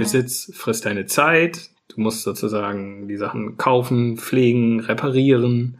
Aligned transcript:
Besitz 0.00 0.50
frisst 0.54 0.86
deine 0.86 1.06
Zeit. 1.06 1.70
Du 1.88 2.00
musst 2.00 2.22
sozusagen 2.22 3.06
die 3.06 3.16
Sachen 3.16 3.56
kaufen, 3.56 4.16
pflegen, 4.16 4.80
reparieren. 4.80 5.78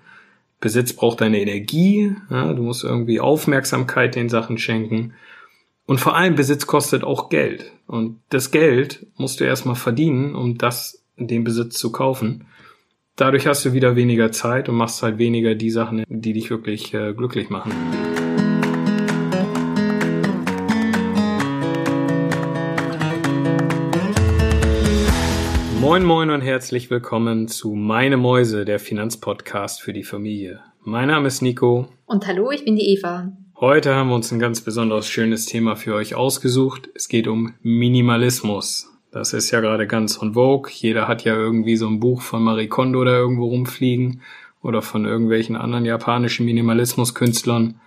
Besitz 0.60 0.92
braucht 0.92 1.22
deine 1.22 1.40
Energie. 1.40 2.14
Ja, 2.28 2.52
du 2.52 2.62
musst 2.62 2.84
irgendwie 2.84 3.18
Aufmerksamkeit 3.18 4.14
den 4.14 4.28
Sachen 4.28 4.58
schenken. 4.58 5.14
Und 5.86 6.00
vor 6.00 6.16
allem 6.16 6.34
Besitz 6.34 6.66
kostet 6.66 7.02
auch 7.02 7.30
Geld. 7.30 7.72
Und 7.86 8.20
das 8.28 8.50
Geld 8.50 9.06
musst 9.16 9.40
du 9.40 9.44
erstmal 9.44 9.74
verdienen, 9.74 10.34
um 10.34 10.58
das, 10.58 11.02
den 11.16 11.42
Besitz 11.42 11.78
zu 11.78 11.90
kaufen. 11.90 12.46
Dadurch 13.16 13.46
hast 13.46 13.64
du 13.64 13.72
wieder 13.72 13.96
weniger 13.96 14.32
Zeit 14.32 14.68
und 14.68 14.76
machst 14.76 15.02
halt 15.02 15.18
weniger 15.18 15.54
die 15.54 15.70
Sachen, 15.70 16.04
die 16.08 16.32
dich 16.32 16.50
wirklich 16.50 16.94
äh, 16.94 17.12
glücklich 17.14 17.50
machen. 17.50 17.72
Moin 25.80 26.04
moin 26.04 26.28
und 26.28 26.42
herzlich 26.42 26.90
willkommen 26.90 27.48
zu 27.48 27.74
Meine 27.74 28.18
Mäuse, 28.18 28.66
der 28.66 28.78
Finanzpodcast 28.78 29.80
für 29.80 29.94
die 29.94 30.02
Familie. 30.04 30.60
Mein 30.84 31.08
Name 31.08 31.26
ist 31.26 31.40
Nico. 31.40 31.88
Und 32.04 32.26
hallo, 32.26 32.50
ich 32.50 32.66
bin 32.66 32.76
die 32.76 32.92
Eva. 32.92 33.32
Heute 33.58 33.94
haben 33.94 34.10
wir 34.10 34.14
uns 34.14 34.30
ein 34.30 34.38
ganz 34.38 34.60
besonders 34.60 35.08
schönes 35.08 35.46
Thema 35.46 35.76
für 35.76 35.94
euch 35.94 36.14
ausgesucht. 36.14 36.90
Es 36.94 37.08
geht 37.08 37.26
um 37.26 37.54
Minimalismus. 37.62 38.90
Das 39.10 39.32
ist 39.32 39.50
ja 39.52 39.60
gerade 39.60 39.86
ganz 39.86 40.20
on 40.20 40.34
vogue. 40.34 40.70
Jeder 40.70 41.08
hat 41.08 41.24
ja 41.24 41.34
irgendwie 41.34 41.76
so 41.76 41.86
ein 41.86 41.98
Buch 41.98 42.20
von 42.20 42.42
Marie 42.42 42.68
Kondo 42.68 43.02
da 43.02 43.12
irgendwo 43.12 43.46
rumfliegen 43.46 44.20
oder 44.60 44.82
von 44.82 45.06
irgendwelchen 45.06 45.56
anderen 45.56 45.86
japanischen 45.86 46.44
Minimalismuskünstlern. 46.44 47.80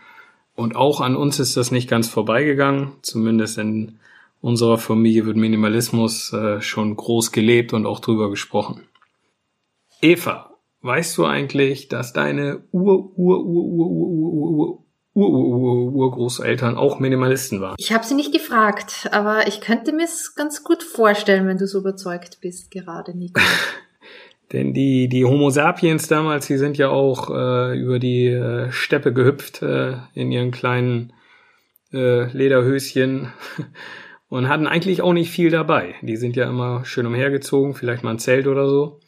Und 0.55 0.76
auch 0.76 1.00
an 1.00 1.16
uns 1.16 1.40
ist 1.40 1.58
das 1.58 1.70
nicht 1.70 1.91
ganz 1.91 2.10
vorbeigegangen. 2.10 2.94
Zumindest 3.04 3.60
in 3.60 4.00
unserer 4.44 4.78
Familie 4.78 5.26
wird 5.26 5.38
Minimalismus 5.38 6.34
äh, 6.34 6.60
schon 6.60 6.98
groß 6.98 7.32
gelebt 7.32 7.72
und 7.72 7.86
auch 7.86 8.02
drüber 8.02 8.30
gesprochen. 8.30 8.82
Eva, 10.02 10.58
weißt 10.82 11.18
du 11.18 11.26
eigentlich, 11.26 11.88
dass 11.88 12.12
deine 12.12 12.62
Ur, 12.72 13.18
Ur, 13.18 13.46
Ur, 13.46 13.66
Ur, 13.66 13.88
Ur, 13.90 14.84
Ur, 15.13 15.30
Ur, 15.30 15.94
Urgroßeltern 15.94 16.76
auch 16.76 17.00
Minimalisten 17.00 17.62
waren. 17.62 17.76
Ich 17.77 17.94
habe 17.94 18.05
sie 18.05 18.16
nicht 18.16 18.34
gefragt, 18.34 19.08
aber 19.13 19.48
ich 19.48 19.62
könnte 19.62 19.94
mir 19.94 20.04
es 20.04 20.35
ganz 20.35 20.66
gut 20.66 20.84
vorstellen, 20.84 21.48
wenn 21.48 21.57
du 21.57 21.66
so 21.66 21.80
überzeugt 21.80 22.40
bist, 22.41 22.70
gerade 22.70 23.18
Nico. 23.18 23.40
Denn 24.52 24.74
die, 24.74 25.07
die 25.07 25.24
Homo 25.24 25.52
sapiens 25.52 26.10
damals, 26.10 26.48
die 26.48 26.57
sind 26.57 26.78
ja 26.78 26.90
auch 26.90 27.30
äh, 27.30 27.80
über 27.80 27.98
die 27.98 28.28
äh, 28.28 28.70
Steppe 28.74 29.13
gehüpft 29.13 29.62
äh, 29.62 29.96
in 30.13 30.34
ihren 30.34 30.52
kleinen 30.52 31.13
äh, 31.94 32.26
Lederhöschen 32.35 33.32
und 34.34 34.49
hatten 34.49 34.65
eigentlich 34.65 35.03
auch 35.03 35.13
nicht 35.13 35.29
viel 35.29 35.51
dabei. 35.51 35.93
Die 36.01 36.15
sind 36.15 36.35
ja 36.35 36.49
immer 36.49 36.85
schön 36.85 37.05
umhergezogen, 37.05 37.76
vielleicht 37.76 38.03
mal 38.03 38.09
ein 38.09 38.20
Zelt 38.20 38.48
oder 38.48 38.67
so. 38.67 38.99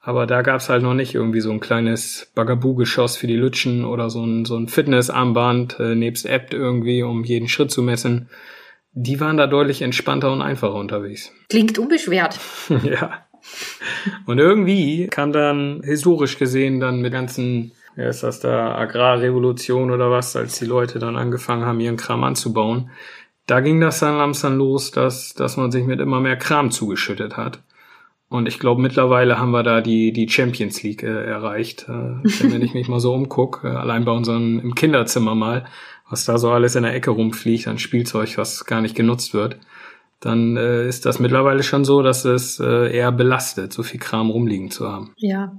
Aber 0.00 0.26
da 0.26 0.40
gab's 0.40 0.70
halt 0.70 0.82
noch 0.82 0.94
nicht 0.94 1.14
irgendwie 1.14 1.42
so 1.42 1.50
ein 1.50 1.60
kleines 1.60 2.32
Bagaboo-Geschoss 2.34 3.18
für 3.18 3.26
die 3.26 3.36
Lütschen 3.36 3.84
oder 3.84 4.08
so 4.08 4.24
ein, 4.24 4.46
so 4.46 4.56
ein 4.56 4.68
Fitnessarmband 4.68 5.78
äh, 5.78 5.94
nebst 5.94 6.24
App 6.24 6.54
irgendwie, 6.54 7.02
um 7.02 7.22
jeden 7.22 7.48
Schritt 7.48 7.70
zu 7.70 7.82
messen. 7.82 8.30
Die 8.92 9.20
waren 9.20 9.36
da 9.36 9.46
deutlich 9.46 9.82
entspannter 9.82 10.32
und 10.32 10.40
einfacher 10.40 10.76
unterwegs. 10.76 11.30
Klingt 11.50 11.78
unbeschwert. 11.78 12.40
ja. 12.82 13.26
Und 14.24 14.38
irgendwie 14.38 15.06
kam 15.08 15.32
dann 15.32 15.82
historisch 15.84 16.38
gesehen 16.38 16.80
dann 16.80 17.02
mit 17.02 17.12
ganzen, 17.12 17.72
ja, 17.94 18.08
ist 18.08 18.22
das 18.22 18.40
da 18.40 18.74
Agrarrevolution 18.74 19.90
oder 19.90 20.10
was, 20.10 20.34
als 20.34 20.58
die 20.58 20.64
Leute 20.64 20.98
dann 20.98 21.16
angefangen 21.16 21.66
haben, 21.66 21.78
ihren 21.78 21.98
Kram 21.98 22.24
anzubauen. 22.24 22.90
Da 23.52 23.60
ging 23.60 23.82
das 23.82 24.00
dann 24.00 24.16
langsam 24.16 24.56
los, 24.56 24.92
dass, 24.92 25.34
dass 25.34 25.58
man 25.58 25.70
sich 25.70 25.84
mit 25.84 26.00
immer 26.00 26.20
mehr 26.20 26.38
Kram 26.38 26.70
zugeschüttet 26.70 27.36
hat. 27.36 27.62
Und 28.30 28.48
ich 28.48 28.58
glaube, 28.58 28.80
mittlerweile 28.80 29.38
haben 29.38 29.50
wir 29.50 29.62
da 29.62 29.82
die, 29.82 30.10
die 30.10 30.26
Champions 30.26 30.82
League 30.82 31.02
äh, 31.02 31.26
erreicht. 31.26 31.86
Äh, 31.86 32.14
wenn 32.50 32.62
ich 32.62 32.72
mich 32.72 32.88
mal 32.88 32.98
so 32.98 33.12
umgucke, 33.12 33.68
äh, 33.68 33.72
allein 33.72 34.06
bei 34.06 34.12
unseren 34.12 34.58
im 34.58 34.74
Kinderzimmer 34.74 35.34
mal, 35.34 35.66
was 36.08 36.24
da 36.24 36.38
so 36.38 36.50
alles 36.50 36.76
in 36.76 36.84
der 36.84 36.94
Ecke 36.94 37.10
rumfliegt 37.10 37.68
an 37.68 37.78
Spielzeug, 37.78 38.38
was 38.38 38.64
gar 38.64 38.80
nicht 38.80 38.94
genutzt 38.94 39.34
wird, 39.34 39.58
dann 40.20 40.56
äh, 40.56 40.88
ist 40.88 41.04
das 41.04 41.18
mittlerweile 41.18 41.62
schon 41.62 41.84
so, 41.84 42.00
dass 42.00 42.24
es 42.24 42.58
äh, 42.58 42.90
eher 42.90 43.12
belastet, 43.12 43.74
so 43.74 43.82
viel 43.82 44.00
Kram 44.00 44.30
rumliegen 44.30 44.70
zu 44.70 44.90
haben. 44.90 45.12
Ja. 45.18 45.52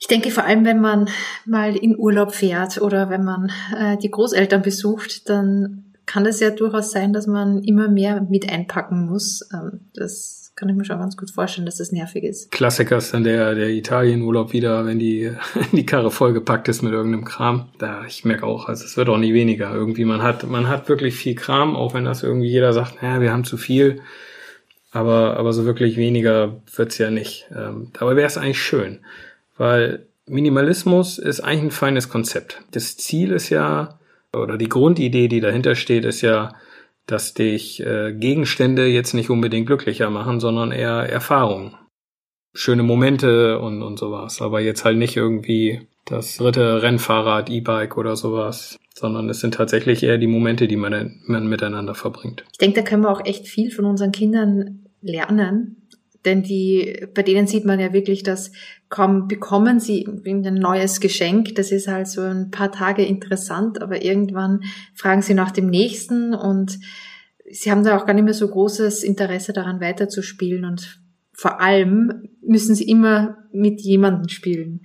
Ich 0.00 0.08
denke 0.08 0.32
vor 0.32 0.42
allem, 0.42 0.64
wenn 0.64 0.80
man 0.80 1.08
mal 1.46 1.76
in 1.76 1.96
Urlaub 1.96 2.34
fährt 2.34 2.82
oder 2.82 3.10
wenn 3.10 3.22
man 3.22 3.52
äh, 3.78 3.96
die 3.96 4.10
Großeltern 4.10 4.62
besucht, 4.62 5.28
dann 5.28 5.84
kann 6.10 6.26
es 6.26 6.40
ja 6.40 6.50
durchaus 6.50 6.90
sein, 6.90 7.12
dass 7.12 7.28
man 7.28 7.62
immer 7.62 7.88
mehr 7.88 8.20
mit 8.28 8.50
einpacken 8.50 9.06
muss. 9.06 9.48
Ähm, 9.54 9.82
das 9.94 10.52
kann 10.56 10.68
ich 10.68 10.74
mir 10.74 10.84
schon 10.84 10.98
ganz 10.98 11.16
gut 11.16 11.30
vorstellen, 11.30 11.66
dass 11.66 11.76
das 11.76 11.92
nervig 11.92 12.24
ist. 12.24 12.50
Klassiker 12.50 12.96
ist 12.96 13.14
dann 13.14 13.22
der, 13.22 13.54
der 13.54 13.68
Italienurlaub 13.68 14.52
wieder, 14.52 14.84
wenn 14.86 14.98
die, 14.98 15.30
die 15.72 15.86
Karre 15.86 16.10
vollgepackt 16.10 16.66
ist 16.66 16.82
mit 16.82 16.92
irgendeinem 16.92 17.24
Kram. 17.24 17.68
Da, 17.78 18.04
ich 18.06 18.24
merke 18.24 18.44
auch, 18.44 18.66
also 18.66 18.84
es 18.84 18.96
wird 18.96 19.08
auch 19.08 19.18
nie 19.18 19.34
weniger. 19.34 19.72
Irgendwie, 19.72 20.04
man 20.04 20.20
hat, 20.20 20.48
man 20.50 20.66
hat 20.66 20.88
wirklich 20.88 21.14
viel 21.14 21.36
Kram, 21.36 21.76
auch 21.76 21.94
wenn 21.94 22.06
das 22.06 22.24
irgendwie 22.24 22.48
jeder 22.48 22.72
sagt, 22.72 23.00
naja, 23.00 23.20
wir 23.20 23.32
haben 23.32 23.44
zu 23.44 23.56
viel. 23.56 24.00
Aber, 24.90 25.36
aber 25.36 25.52
so 25.52 25.64
wirklich 25.64 25.96
weniger 25.96 26.60
wird's 26.74 26.98
ja 26.98 27.12
nicht. 27.12 27.48
Ähm, 27.54 27.92
dabei 27.92 28.16
wäre 28.16 28.26
es 28.26 28.36
eigentlich 28.36 28.60
schön, 28.60 28.98
weil 29.56 30.06
Minimalismus 30.26 31.18
ist 31.18 31.38
eigentlich 31.38 31.62
ein 31.62 31.70
feines 31.70 32.08
Konzept. 32.08 32.62
Das 32.72 32.96
Ziel 32.96 33.30
ist 33.30 33.48
ja, 33.48 33.99
oder 34.36 34.56
die 34.56 34.68
Grundidee, 34.68 35.28
die 35.28 35.40
dahinter 35.40 35.74
steht, 35.74 36.04
ist 36.04 36.20
ja, 36.20 36.54
dass 37.06 37.34
dich 37.34 37.84
äh, 37.84 38.12
Gegenstände 38.12 38.86
jetzt 38.86 39.14
nicht 39.14 39.30
unbedingt 39.30 39.66
glücklicher 39.66 40.10
machen, 40.10 40.40
sondern 40.40 40.70
eher 40.72 41.08
Erfahrungen. 41.10 41.74
Schöne 42.54 42.82
Momente 42.82 43.58
und, 43.58 43.82
und 43.82 43.98
sowas. 43.98 44.40
Aber 44.40 44.60
jetzt 44.60 44.84
halt 44.84 44.98
nicht 44.98 45.16
irgendwie 45.16 45.88
das 46.04 46.36
dritte 46.36 46.82
Rennfahrrad, 46.82 47.50
E-Bike 47.50 47.96
oder 47.96 48.16
sowas, 48.16 48.78
sondern 48.94 49.28
es 49.28 49.40
sind 49.40 49.54
tatsächlich 49.54 50.02
eher 50.02 50.18
die 50.18 50.26
Momente, 50.26 50.66
die 50.68 50.76
man, 50.76 51.20
man 51.26 51.48
miteinander 51.48 51.94
verbringt. 51.94 52.44
Ich 52.52 52.58
denke, 52.58 52.80
da 52.80 52.86
können 52.86 53.02
wir 53.02 53.10
auch 53.10 53.24
echt 53.24 53.46
viel 53.46 53.70
von 53.70 53.84
unseren 53.84 54.12
Kindern 54.12 54.86
lernen. 55.00 55.76
Denn 56.24 56.42
die, 56.42 57.06
bei 57.14 57.22
denen 57.22 57.46
sieht 57.46 57.64
man 57.64 57.80
ja 57.80 57.92
wirklich, 57.92 58.22
dass 58.22 58.52
kaum 58.90 59.28
bekommen 59.28 59.80
sie 59.80 60.06
ein 60.06 60.54
neues 60.54 61.00
Geschenk. 61.00 61.54
Das 61.54 61.72
ist 61.72 61.88
halt 61.88 62.08
so 62.08 62.20
ein 62.20 62.50
paar 62.50 62.72
Tage 62.72 63.04
interessant, 63.04 63.80
aber 63.80 64.02
irgendwann 64.02 64.64
fragen 64.94 65.22
sie 65.22 65.34
nach 65.34 65.52
dem 65.52 65.70
nächsten 65.70 66.34
und 66.34 66.78
sie 67.48 67.70
haben 67.70 67.84
da 67.84 67.96
auch 67.96 68.04
gar 68.04 68.14
nicht 68.14 68.24
mehr 68.24 68.34
so 68.34 68.48
großes 68.48 69.04
Interesse 69.04 69.52
daran 69.52 69.80
weiterzuspielen 69.80 70.64
und 70.64 71.00
vor 71.32 71.60
allem 71.60 72.28
müssen 72.42 72.74
sie 72.74 72.88
immer 72.88 73.38
mit 73.52 73.80
jemandem 73.80 74.28
spielen. 74.28 74.82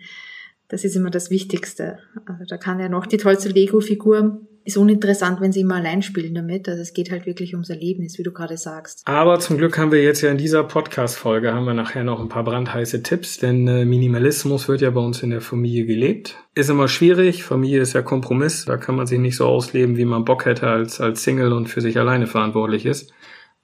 Das 0.67 0.83
ist 0.83 0.95
immer 0.95 1.09
das 1.09 1.29
Wichtigste. 1.29 1.99
Also 2.25 2.45
da 2.47 2.57
kann 2.57 2.79
ja 2.79 2.89
noch 2.89 3.07
die 3.07 3.17
tollste 3.17 3.49
Lego-Figur 3.49 4.47
ist 4.65 4.77
uninteressant, 4.77 5.41
wenn 5.41 5.51
sie 5.51 5.61
immer 5.61 5.75
allein 5.75 6.01
spielen 6.01 6.33
damit. 6.33 6.67
Also 6.67 6.81
es 6.81 6.93
geht 6.93 7.11
halt 7.11 7.27
wirklich 7.27 7.53
ums 7.53 7.69
Erlebnis, 7.69 8.17
wie 8.17 8.23
du 8.23 8.31
gerade 8.31 8.57
sagst. 8.57 9.03
Aber 9.05 9.39
zum 9.39 9.57
Glück 9.57 9.77
haben 9.77 9.91
wir 9.91 10.01
jetzt 10.01 10.21
ja 10.21 10.31
in 10.31 10.39
dieser 10.39 10.63
Podcast-Folge 10.63 11.53
haben 11.53 11.65
wir 11.65 11.75
nachher 11.75 12.03
noch 12.03 12.19
ein 12.19 12.29
paar 12.29 12.43
brandheiße 12.43 13.03
Tipps, 13.03 13.37
denn 13.37 13.67
äh, 13.67 13.85
Minimalismus 13.85 14.67
wird 14.67 14.81
ja 14.81 14.89
bei 14.89 15.01
uns 15.01 15.21
in 15.21 15.29
der 15.29 15.41
Familie 15.41 15.85
gelebt. 15.85 16.35
Ist 16.55 16.71
immer 16.71 16.87
schwierig. 16.87 17.43
Familie 17.43 17.81
ist 17.81 17.93
ja 17.93 18.01
Kompromiss. 18.01 18.65
Da 18.65 18.77
kann 18.77 18.95
man 18.95 19.05
sich 19.05 19.19
nicht 19.19 19.35
so 19.35 19.45
ausleben, 19.45 19.97
wie 19.97 20.05
man 20.05 20.25
Bock 20.25 20.45
hätte 20.45 20.67
als, 20.67 20.99
als 20.99 21.23
Single 21.23 21.53
und 21.53 21.67
für 21.67 21.81
sich 21.81 21.99
alleine 21.99 22.25
verantwortlich 22.25 22.87
ist. 22.87 23.13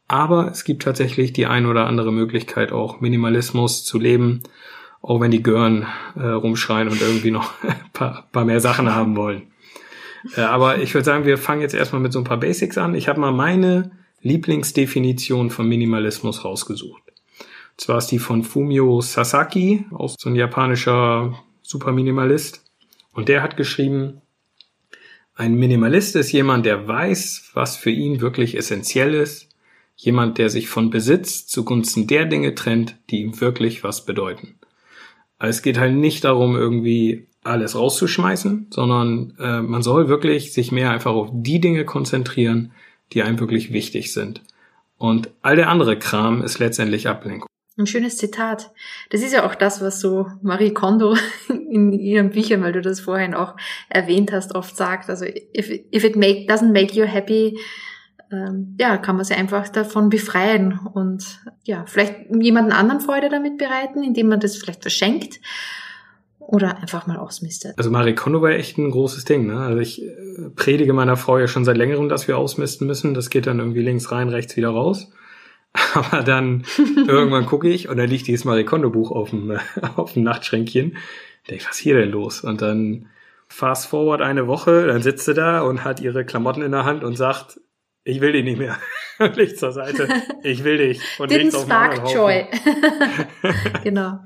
Aber 0.08 0.52
es 0.52 0.66
gibt 0.66 0.84
tatsächlich 0.84 1.34
die 1.34 1.48
ein 1.48 1.66
oder 1.66 1.88
andere 1.88 2.12
Möglichkeit, 2.12 2.72
auch 2.72 3.02
Minimalismus 3.02 3.84
zu 3.84 3.98
leben, 3.98 4.44
auch 5.02 5.20
wenn 5.20 5.32
die 5.32 5.42
Gören 5.42 5.88
äh, 6.16 6.28
rumschreien 6.28 6.90
und 6.90 7.02
irgendwie 7.02 7.32
noch 7.32 7.54
ein 7.64 7.92
paar, 7.92 8.28
paar 8.32 8.46
mehr 8.46 8.60
Sachen 8.60 8.94
haben 8.94 9.16
wollen. 9.16 9.48
Äh, 10.36 10.42
aber 10.42 10.80
ich 10.80 10.94
würde 10.94 11.06
sagen, 11.06 11.26
wir 11.26 11.38
fangen 11.38 11.62
jetzt 11.62 11.74
erstmal 11.74 12.02
mit 12.02 12.14
so 12.14 12.20
ein 12.20 12.26
paar 12.26 12.40
Basics 12.40 12.78
an. 12.78 12.96
Ich 12.96 13.08
habe 13.08 13.20
mal 13.20 13.32
meine 13.32 13.92
Lieblingsdefinition 14.22 15.50
von 15.50 15.68
Minimalismus 15.68 16.46
rausgesucht. 16.46 17.02
Und 17.08 17.82
zwar 17.82 17.98
ist 17.98 18.08
die 18.08 18.20
von 18.20 18.44
Fumio 18.44 19.02
Sasaki, 19.02 19.86
auch 19.92 20.16
so 20.18 20.30
ein 20.30 20.36
japanischer 20.36 21.40
Superminimalist. 21.62 22.64
Und 23.14 23.30
der 23.30 23.42
hat 23.42 23.58
geschrieben, 23.58 24.22
ein 25.36 25.56
Minimalist 25.56 26.16
ist 26.16 26.32
jemand, 26.32 26.66
der 26.66 26.88
weiß, 26.88 27.52
was 27.54 27.76
für 27.76 27.90
ihn 27.90 28.22
wirklich 28.22 28.56
essentiell 28.56 29.14
ist. 29.14 29.50
Jemand, 29.96 30.38
der 30.38 30.50
sich 30.50 30.68
von 30.68 30.90
Besitz 30.90 31.48
zugunsten 31.48 32.08
der 32.08 32.26
Dinge 32.26 32.56
trennt, 32.56 32.98
die 33.10 33.22
ihm 33.22 33.40
wirklich 33.40 33.84
was 33.84 34.06
bedeuten. 34.06 34.60
Also 35.38 35.50
es 35.58 35.62
geht 35.62 35.80
halt 35.80 35.96
nicht 35.96 36.24
darum, 36.24 36.56
irgendwie 36.56 37.28
alles 37.44 37.76
rauszuschmeißen, 37.76 38.68
sondern 38.70 39.34
äh, 39.40 39.62
man 39.62 39.82
soll 39.82 40.08
wirklich 40.08 40.54
sich 40.54 40.72
mehr 40.72 40.92
einfach 40.92 41.12
auf 41.12 41.30
die 41.32 41.60
Dinge 41.60 41.86
konzentrieren, 41.86 42.72
die 43.14 43.24
einem 43.24 43.40
wirklich 43.40 43.74
wichtig 43.74 44.14
sind. 44.14 44.42
Und 44.98 45.32
all 45.42 45.56
der 45.56 45.70
andere 45.70 45.98
Kram 45.98 46.44
ist 46.44 46.60
letztendlich 46.60 47.08
Ablenkung. 47.08 47.48
Ein 47.78 47.88
schönes 47.88 48.18
Zitat. 48.18 48.72
Das 49.10 49.22
ist 49.22 49.34
ja 49.34 49.46
auch 49.46 49.56
das, 49.56 49.82
was 49.82 50.00
so 50.00 50.28
Marie 50.44 50.74
Kondo 50.74 51.16
in 51.50 51.94
ihren 51.94 52.30
Büchern, 52.30 52.62
weil 52.62 52.74
du 52.74 52.82
das 52.82 53.00
vorhin 53.00 53.34
auch 53.34 53.56
erwähnt 53.90 54.32
hast, 54.32 54.54
oft 54.54 54.76
sagt. 54.76 55.10
Also 55.10 55.26
if, 55.26 55.70
if 55.70 56.04
it 56.04 56.16
make, 56.16 56.46
doesn't 56.48 56.72
make 56.72 56.94
you 56.94 57.06
happy, 57.06 57.58
ähm, 58.32 58.76
ja, 58.80 58.98
kann 58.98 59.16
man 59.16 59.26
sie 59.26 59.34
einfach 59.34 59.68
davon 59.70 60.10
befreien 60.10 60.80
und 60.94 61.40
ja, 61.64 61.86
vielleicht 61.88 62.16
jemanden 62.40 62.72
anderen 62.72 63.02
Freude 63.02 63.30
damit 63.30 63.58
bereiten, 63.58 64.04
indem 64.04 64.28
man 64.28 64.40
das 64.40 64.58
vielleicht 64.58 64.84
verschenkt 64.84 65.40
oder 66.52 66.78
einfach 66.78 67.08
mal 67.08 67.18
ausmistet. 67.18 67.78
Also 67.78 67.90
Marie 67.90 68.14
Kondo 68.14 68.42
war 68.42 68.52
echt 68.52 68.78
ein 68.78 68.92
großes 68.92 69.24
Ding. 69.24 69.48
Ne? 69.48 69.58
Also 69.58 69.80
ich 69.80 70.04
äh, 70.04 70.50
predige 70.54 70.92
meiner 70.92 71.16
Frau 71.16 71.38
ja 71.38 71.48
schon 71.48 71.64
seit 71.64 71.78
längerem, 71.78 72.10
dass 72.10 72.28
wir 72.28 72.38
ausmisten 72.38 72.86
müssen. 72.88 73.14
Das 73.14 73.30
geht 73.30 73.48
dann 73.48 73.60
irgendwie 73.60 73.82
links 73.82 74.12
rein, 74.12 74.28
rechts 74.28 74.58
wieder 74.58 74.70
raus. 74.70 75.12
Aber 75.94 76.24
dann 76.24 76.66
irgendwann 77.08 77.46
gucke 77.46 77.70
ich 77.70 77.88
und 77.88 77.96
dann 77.98 78.10
liegt 78.10 78.28
dieses 78.28 78.44
Marie 78.44 78.66
Kondo 78.66 78.90
Buch 78.90 79.12
auf 79.12 79.30
dem, 79.30 79.58
auf 79.96 80.14
dem 80.14 80.24
Nachtschränkchen. 80.24 80.98
Denke, 81.50 81.66
was 81.66 81.78
ist 81.78 81.82
hier 81.82 81.98
denn 81.98 82.12
los? 82.12 82.42
Und 82.42 82.62
dann 82.62 83.08
fast 83.48 83.88
forward 83.88 84.22
eine 84.22 84.48
Woche, 84.48 84.88
dann 84.88 85.02
sitzt 85.02 85.26
sie 85.26 85.34
da 85.34 85.62
und 85.62 85.86
hat 85.86 86.02
ihre 86.02 86.26
Klamotten 86.26 86.62
in 86.62 86.72
der 86.72 86.84
Hand 86.84 87.04
und 87.04 87.16
sagt, 87.16 87.62
ich 88.12 88.20
will 88.20 88.34
dich 88.34 88.44
nicht 88.44 88.60
mehr. 88.60 88.78
Licht 89.36 89.58
zur 89.58 89.72
Seite. 89.72 90.08
Ich 90.44 90.64
will 90.64 90.78
dich. 90.78 91.02
Und 91.18 91.32
Didn't 91.32 91.60
spark 91.62 92.12
joy. 92.12 92.46
genau. 93.84 94.20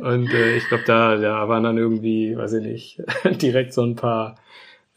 und 0.00 0.32
äh, 0.32 0.56
ich 0.56 0.66
glaube, 0.68 0.84
da, 0.86 1.16
da 1.16 1.48
waren 1.48 1.64
dann 1.64 1.76
irgendwie, 1.76 2.36
weiß 2.36 2.54
ich 2.54 2.62
nicht, 2.62 3.02
direkt 3.42 3.74
so 3.74 3.82
ein 3.82 3.94
paar 3.94 4.36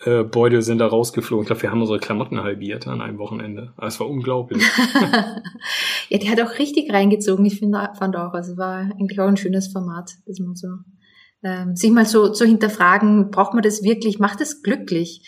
äh, 0.06 0.24
Beutel 0.24 0.62
sind 0.62 0.78
da 0.78 0.88
rausgeflogen. 0.88 1.44
Ich 1.44 1.48
glaube, 1.48 1.64
wir 1.64 1.72
haben 1.72 1.82
unsere 1.82 2.00
Klamotten 2.00 2.42
halbiert 2.42 2.88
an 2.88 3.02
einem 3.02 3.18
Wochenende. 3.18 3.74
Aber 3.76 3.88
es 3.88 4.00
war 4.00 4.08
unglaublich. 4.08 4.64
ja, 6.10 6.18
die 6.18 6.30
hat 6.30 6.40
auch 6.40 6.60
richtig 6.60 6.94
reingezogen. 6.94 7.46
Ich 7.46 7.60
finde, 7.60 7.90
fand 7.98 8.16
auch, 8.16 8.34
also 8.34 8.56
war 8.56 8.78
eigentlich 8.78 9.20
auch 9.20 9.28
ein 9.28 9.38
schönes 9.38 9.68
Format, 9.68 10.12
dass 10.26 10.40
man 10.40 10.56
so 10.56 10.68
ähm, 11.44 11.76
sich 11.76 11.92
mal 11.92 12.06
so 12.06 12.30
zu 12.30 12.46
hinterfragen, 12.46 13.32
braucht 13.32 13.54
man 13.54 13.64
das 13.64 13.84
wirklich, 13.84 14.20
macht 14.20 14.40
es 14.40 14.64
glücklich? 14.64 15.28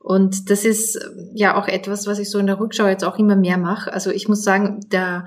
Und 0.00 0.48
das 0.48 0.64
ist 0.64 0.98
ja 1.34 1.60
auch 1.60 1.68
etwas, 1.68 2.06
was 2.06 2.18
ich 2.18 2.30
so 2.30 2.38
in 2.38 2.46
der 2.46 2.58
Rückschau 2.58 2.88
jetzt 2.88 3.04
auch 3.04 3.18
immer 3.18 3.36
mehr 3.36 3.58
mache. 3.58 3.92
Also 3.92 4.10
ich 4.10 4.28
muss 4.28 4.42
sagen, 4.42 4.80
da 4.88 5.26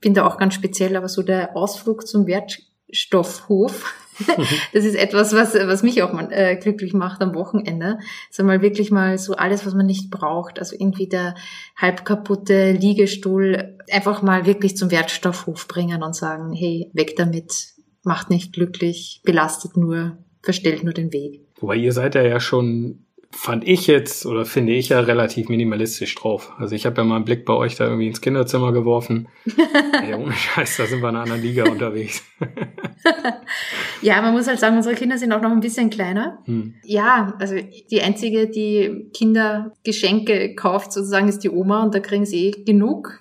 bin 0.00 0.12
da 0.12 0.26
auch 0.26 0.38
ganz 0.38 0.54
speziell, 0.54 0.96
aber 0.96 1.08
so 1.08 1.22
der 1.22 1.56
Ausflug 1.56 2.06
zum 2.06 2.26
Wertstoffhof, 2.26 3.94
das 4.72 4.84
ist 4.84 4.96
etwas, 4.96 5.32
was, 5.34 5.54
was 5.54 5.84
mich 5.84 6.02
auch 6.02 6.12
mal 6.12 6.32
äh, 6.32 6.56
glücklich 6.56 6.94
macht 6.94 7.22
am 7.22 7.36
Wochenende. 7.36 8.00
So 8.32 8.42
mal 8.42 8.60
wirklich 8.60 8.90
mal 8.90 9.18
so 9.18 9.34
alles, 9.34 9.64
was 9.64 9.74
man 9.74 9.86
nicht 9.86 10.10
braucht. 10.10 10.58
Also 10.58 10.74
irgendwie 10.76 11.08
der 11.08 11.36
halb 11.76 12.04
kaputte 12.04 12.72
Liegestuhl 12.72 13.78
einfach 13.88 14.22
mal 14.22 14.46
wirklich 14.46 14.76
zum 14.76 14.90
Wertstoffhof 14.90 15.68
bringen 15.68 16.02
und 16.02 16.16
sagen, 16.16 16.52
hey, 16.52 16.90
weg 16.92 17.14
damit, 17.16 17.74
macht 18.02 18.30
nicht 18.30 18.52
glücklich, 18.52 19.20
belastet 19.24 19.76
nur, 19.76 20.18
verstellt 20.42 20.82
nur 20.82 20.92
den 20.92 21.12
Weg. 21.12 21.46
Wobei 21.60 21.76
ihr 21.76 21.92
seid 21.92 22.16
ja, 22.16 22.22
ja 22.22 22.40
schon 22.40 23.04
fand 23.30 23.68
ich 23.68 23.86
jetzt 23.86 24.24
oder 24.24 24.44
finde 24.44 24.72
ich 24.72 24.88
ja 24.88 25.00
relativ 25.00 25.48
minimalistisch 25.48 26.14
drauf. 26.14 26.52
Also 26.58 26.74
ich 26.74 26.86
habe 26.86 26.96
ja 26.96 27.04
mal 27.04 27.16
einen 27.16 27.24
Blick 27.24 27.44
bei 27.44 27.52
euch 27.52 27.76
da 27.76 27.84
irgendwie 27.84 28.06
ins 28.06 28.20
Kinderzimmer 28.20 28.72
geworfen. 28.72 29.28
Ey, 30.02 30.14
ohne 30.14 30.32
Scheiß, 30.32 30.78
da 30.78 30.86
sind 30.86 31.02
wir 31.02 31.10
in 31.10 31.16
einer 31.16 31.24
anderen 31.24 31.42
Liga 31.42 31.68
unterwegs. 31.68 32.22
ja, 34.02 34.22
man 34.22 34.32
muss 34.32 34.48
halt 34.48 34.58
sagen, 34.58 34.76
unsere 34.76 34.94
Kinder 34.94 35.18
sind 35.18 35.32
auch 35.32 35.42
noch 35.42 35.50
ein 35.50 35.60
bisschen 35.60 35.90
kleiner. 35.90 36.38
Hm. 36.46 36.74
Ja, 36.84 37.34
also 37.38 37.56
die 37.90 38.00
einzige, 38.00 38.48
die 38.48 39.10
Kindergeschenke 39.12 40.54
kauft 40.54 40.92
sozusagen, 40.92 41.28
ist 41.28 41.44
die 41.44 41.50
Oma 41.50 41.82
und 41.82 41.94
da 41.94 42.00
kriegen 42.00 42.24
sie 42.24 42.46
eh 42.46 42.64
genug. 42.64 43.20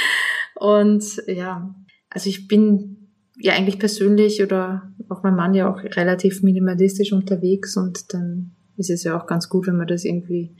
und 0.54 1.04
ja, 1.26 1.74
also 2.08 2.28
ich 2.28 2.46
bin 2.46 3.08
ja 3.36 3.54
eigentlich 3.54 3.80
persönlich 3.80 4.42
oder 4.42 4.92
auch 5.08 5.24
mein 5.24 5.34
Mann 5.34 5.54
ja 5.54 5.68
auch 5.70 5.82
relativ 5.82 6.42
minimalistisch 6.42 7.12
unterwegs 7.12 7.76
und 7.76 8.14
dann 8.14 8.52
ist 8.80 8.90
es 8.90 9.04
ja 9.04 9.16
auch 9.16 9.26
ganz 9.26 9.48
gut, 9.48 9.66
wenn 9.66 9.76
wir 9.76 9.86
das 9.86 10.04
irgendwie 10.04 10.56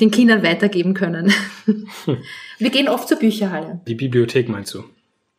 den 0.00 0.10
Kindern 0.10 0.42
weitergeben 0.42 0.94
können. 0.94 1.32
wir 2.58 2.70
gehen 2.70 2.88
oft 2.88 3.08
zur 3.08 3.18
Bücherhalle. 3.18 3.80
Die 3.86 3.94
Bibliothek 3.94 4.48
meinst 4.48 4.72
du? 4.74 4.84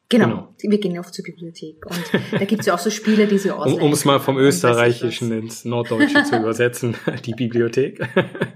Genau. 0.10 0.26
genau. 0.28 0.54
Wir 0.60 0.80
gehen 0.80 0.98
oft 1.00 1.14
zur 1.14 1.26
Bibliothek. 1.26 1.86
Und 1.86 2.04
da 2.32 2.46
gibt's 2.46 2.66
ja 2.66 2.74
auch 2.74 2.80
so 2.80 2.90
Spiele, 2.90 3.28
die 3.28 3.38
sie 3.38 3.52
ausleihen. 3.52 3.82
Um 3.82 3.92
es 3.92 4.06
mal 4.06 4.20
vom 4.20 4.38
Österreichischen 4.38 5.32
ins 5.32 5.66
Norddeutsche 5.66 6.24
zu 6.24 6.38
übersetzen, 6.38 6.96
die 7.26 7.34
Bibliothek. 7.34 8.08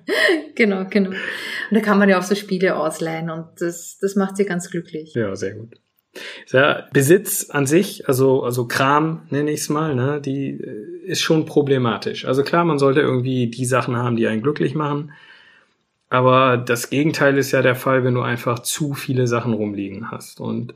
genau, 0.56 0.86
genau. 0.90 1.10
Und 1.10 1.18
da 1.72 1.82
kann 1.82 2.00
man 2.00 2.08
ja 2.08 2.20
auch 2.20 2.24
so 2.24 2.36
Spiele 2.36 2.78
ausleihen 2.78 3.30
und 3.30 3.48
das, 3.60 3.98
das 4.00 4.16
macht 4.16 4.38
sie 4.38 4.46
ganz 4.46 4.70
glücklich. 4.70 5.14
Ja, 5.14 5.36
sehr 5.36 5.56
gut. 5.56 5.76
Ja, 6.52 6.88
Besitz 6.92 7.50
an 7.50 7.66
sich, 7.66 8.08
also, 8.08 8.44
also 8.44 8.68
Kram 8.68 9.22
nenne 9.30 9.52
ich 9.52 9.62
es 9.62 9.70
mal, 9.70 9.96
ne, 9.96 10.20
die 10.20 10.60
äh, 10.60 11.06
ist 11.06 11.22
schon 11.22 11.46
problematisch. 11.46 12.26
Also 12.26 12.44
klar, 12.44 12.66
man 12.66 12.80
sollte 12.80 13.00
irgendwie 13.00 13.48
die 13.48 13.66
Sachen 13.66 13.96
haben, 13.96 14.18
die 14.18 14.28
einen 14.28 14.42
glücklich 14.42 14.76
machen. 14.76 15.14
Aber 16.10 16.58
das 16.58 16.90
Gegenteil 16.90 17.38
ist 17.38 17.52
ja 17.52 17.62
der 17.62 17.76
Fall, 17.76 18.04
wenn 18.04 18.14
du 18.14 18.22
einfach 18.22 18.60
zu 18.60 18.94
viele 18.94 19.28
Sachen 19.28 19.54
rumliegen 19.54 20.12
hast. 20.12 20.42
Und 20.42 20.76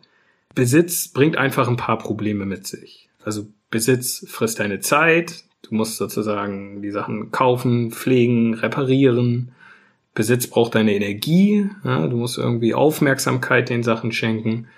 Besitz 0.55 1.09
bringt 1.09 1.35
einfach 1.35 1.67
ein 1.67 1.75
paar 1.75 1.97
Probleme 1.97 2.45
mit 2.45 2.65
sich. 2.65 3.09
Also 3.21 3.47
Besitz 3.69 4.25
frisst 4.29 4.59
deine 4.61 4.79
Zeit. 4.79 5.43
Du 5.63 5.75
musst 5.75 5.97
sozusagen 5.97 6.81
die 6.81 6.91
Sachen 6.91 7.31
kaufen, 7.31 7.91
pflegen, 7.91 8.53
reparieren. 8.53 9.51
Besitz 10.13 10.47
braucht 10.47 10.75
deine 10.75 10.95
Energie. 10.95 11.69
Ja, 11.83 12.07
du 12.07 12.15
musst 12.15 12.37
irgendwie 12.37 12.73
Aufmerksamkeit 12.73 13.69
den 13.69 13.83
Sachen 13.83 14.13
schenken. 14.13 14.69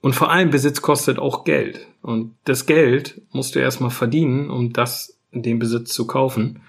Und 0.00 0.14
vor 0.14 0.30
allem 0.30 0.50
Besitz 0.50 0.82
kostet 0.82 1.18
auch 1.18 1.44
Geld. 1.44 1.86
Und 2.02 2.36
das 2.44 2.66
Geld 2.66 3.22
musst 3.32 3.54
du 3.54 3.58
erstmal 3.58 3.90
verdienen, 3.90 4.50
um 4.50 4.72
das, 4.72 5.18
den 5.32 5.58
Besitz 5.58 5.92
zu 5.92 6.06
kaufen. 6.06 6.62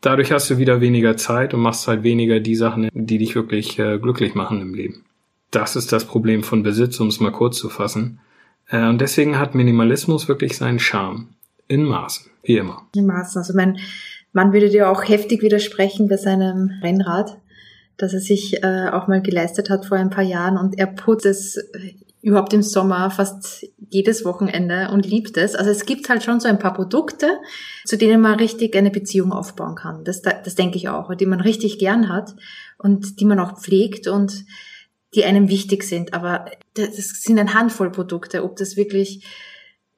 Dadurch 0.00 0.30
hast 0.32 0.50
du 0.50 0.58
wieder 0.58 0.80
weniger 0.80 1.16
Zeit 1.16 1.54
und 1.54 1.60
machst 1.60 1.88
halt 1.88 2.02
weniger 2.02 2.40
die 2.40 2.56
Sachen, 2.56 2.90
die 2.92 3.18
dich 3.18 3.34
wirklich 3.34 3.78
äh, 3.78 3.98
glücklich 3.98 4.34
machen 4.34 4.60
im 4.60 4.74
Leben. 4.74 5.04
Das 5.50 5.74
ist 5.74 5.92
das 5.92 6.04
Problem 6.04 6.42
von 6.42 6.62
Besitz, 6.62 7.00
um 7.00 7.08
es 7.08 7.20
mal 7.20 7.32
kurz 7.32 7.56
zu 7.56 7.68
fassen. 7.68 8.20
Äh, 8.68 8.88
und 8.88 9.00
deswegen 9.00 9.38
hat 9.38 9.54
Minimalismus 9.54 10.28
wirklich 10.28 10.56
seinen 10.56 10.78
Charme. 10.78 11.28
In 11.68 11.84
Maßen, 11.84 12.30
wie 12.44 12.58
immer. 12.58 12.86
In 12.94 13.06
Maßen. 13.06 13.38
Also 13.38 13.54
mein 13.54 13.78
Mann 14.32 14.52
würde 14.52 14.68
dir 14.68 14.90
auch 14.90 15.02
heftig 15.08 15.42
widersprechen 15.42 16.08
bei 16.08 16.16
seinem 16.16 16.70
Rennrad, 16.82 17.38
dass 17.96 18.12
er 18.12 18.20
sich 18.20 18.62
äh, 18.62 18.90
auch 18.92 19.08
mal 19.08 19.22
geleistet 19.22 19.70
hat 19.70 19.86
vor 19.86 19.96
ein 19.96 20.10
paar 20.10 20.22
Jahren 20.22 20.58
und 20.58 20.78
er 20.78 20.86
putzt 20.86 21.26
es 21.26 21.58
überhaupt 22.26 22.52
im 22.52 22.62
Sommer 22.62 23.08
fast 23.12 23.68
jedes 23.88 24.24
Wochenende 24.24 24.90
und 24.90 25.06
liebt 25.06 25.36
es. 25.36 25.54
Also 25.54 25.70
es 25.70 25.86
gibt 25.86 26.08
halt 26.08 26.24
schon 26.24 26.40
so 26.40 26.48
ein 26.48 26.58
paar 26.58 26.74
Produkte, 26.74 27.28
zu 27.84 27.96
denen 27.96 28.20
man 28.20 28.40
richtig 28.40 28.74
eine 28.74 28.90
Beziehung 28.90 29.30
aufbauen 29.32 29.76
kann. 29.76 30.02
Das, 30.02 30.22
das 30.22 30.56
denke 30.56 30.76
ich 30.76 30.88
auch, 30.88 31.14
die 31.14 31.24
man 31.24 31.40
richtig 31.40 31.78
gern 31.78 32.08
hat 32.08 32.34
und 32.78 33.20
die 33.20 33.26
man 33.26 33.38
auch 33.38 33.60
pflegt 33.60 34.08
und 34.08 34.44
die 35.14 35.24
einem 35.24 35.48
wichtig 35.48 35.84
sind. 35.84 36.14
Aber 36.14 36.46
das 36.74 36.96
sind 36.96 37.38
eine 37.38 37.54
Handvoll 37.54 37.92
Produkte. 37.92 38.42
Ob 38.42 38.56
das 38.56 38.76
wirklich 38.76 39.24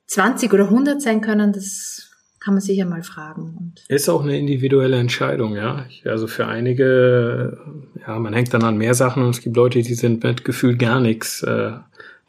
20 0.08 0.52
oder 0.52 0.64
100 0.64 1.00
sein 1.00 1.22
können, 1.22 1.54
das 1.54 2.10
kann 2.40 2.52
man 2.52 2.60
sicher 2.60 2.84
mal 2.84 3.02
fragen. 3.02 3.56
Und 3.58 3.84
ist 3.88 4.10
auch 4.10 4.22
eine 4.22 4.38
individuelle 4.38 4.98
Entscheidung, 4.98 5.56
ja. 5.56 5.86
Also 6.04 6.26
für 6.26 6.46
einige, 6.46 7.58
ja, 8.06 8.18
man 8.18 8.34
hängt 8.34 8.52
dann 8.52 8.64
an 8.64 8.76
mehr 8.76 8.92
Sachen 8.92 9.22
und 9.22 9.30
es 9.30 9.40
gibt 9.40 9.56
Leute, 9.56 9.80
die 9.80 9.94
sind 9.94 10.22
mit 10.22 10.44
Gefühl 10.44 10.76
gar 10.76 11.00
nichts 11.00 11.42
äh, 11.42 11.72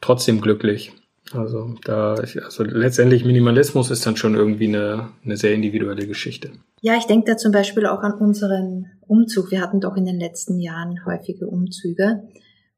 trotzdem 0.01 0.41
glücklich. 0.41 0.93
Also 1.31 1.75
da, 1.85 2.15
also 2.15 2.63
letztendlich 2.63 3.23
Minimalismus 3.23 3.91
ist 3.91 4.05
dann 4.05 4.17
schon 4.17 4.35
irgendwie 4.35 4.67
eine, 4.67 5.09
eine 5.23 5.37
sehr 5.37 5.53
individuelle 5.53 6.07
Geschichte. 6.07 6.51
Ja, 6.81 6.95
ich 6.97 7.05
denke 7.05 7.29
da 7.31 7.37
zum 7.37 7.51
Beispiel 7.51 7.85
auch 7.85 8.01
an 8.01 8.13
unseren 8.13 8.87
Umzug. 9.07 9.51
Wir 9.51 9.61
hatten 9.61 9.79
doch 9.79 9.95
in 9.95 10.05
den 10.05 10.19
letzten 10.19 10.59
Jahren 10.59 11.05
häufige 11.05 11.47
Umzüge. 11.47 12.23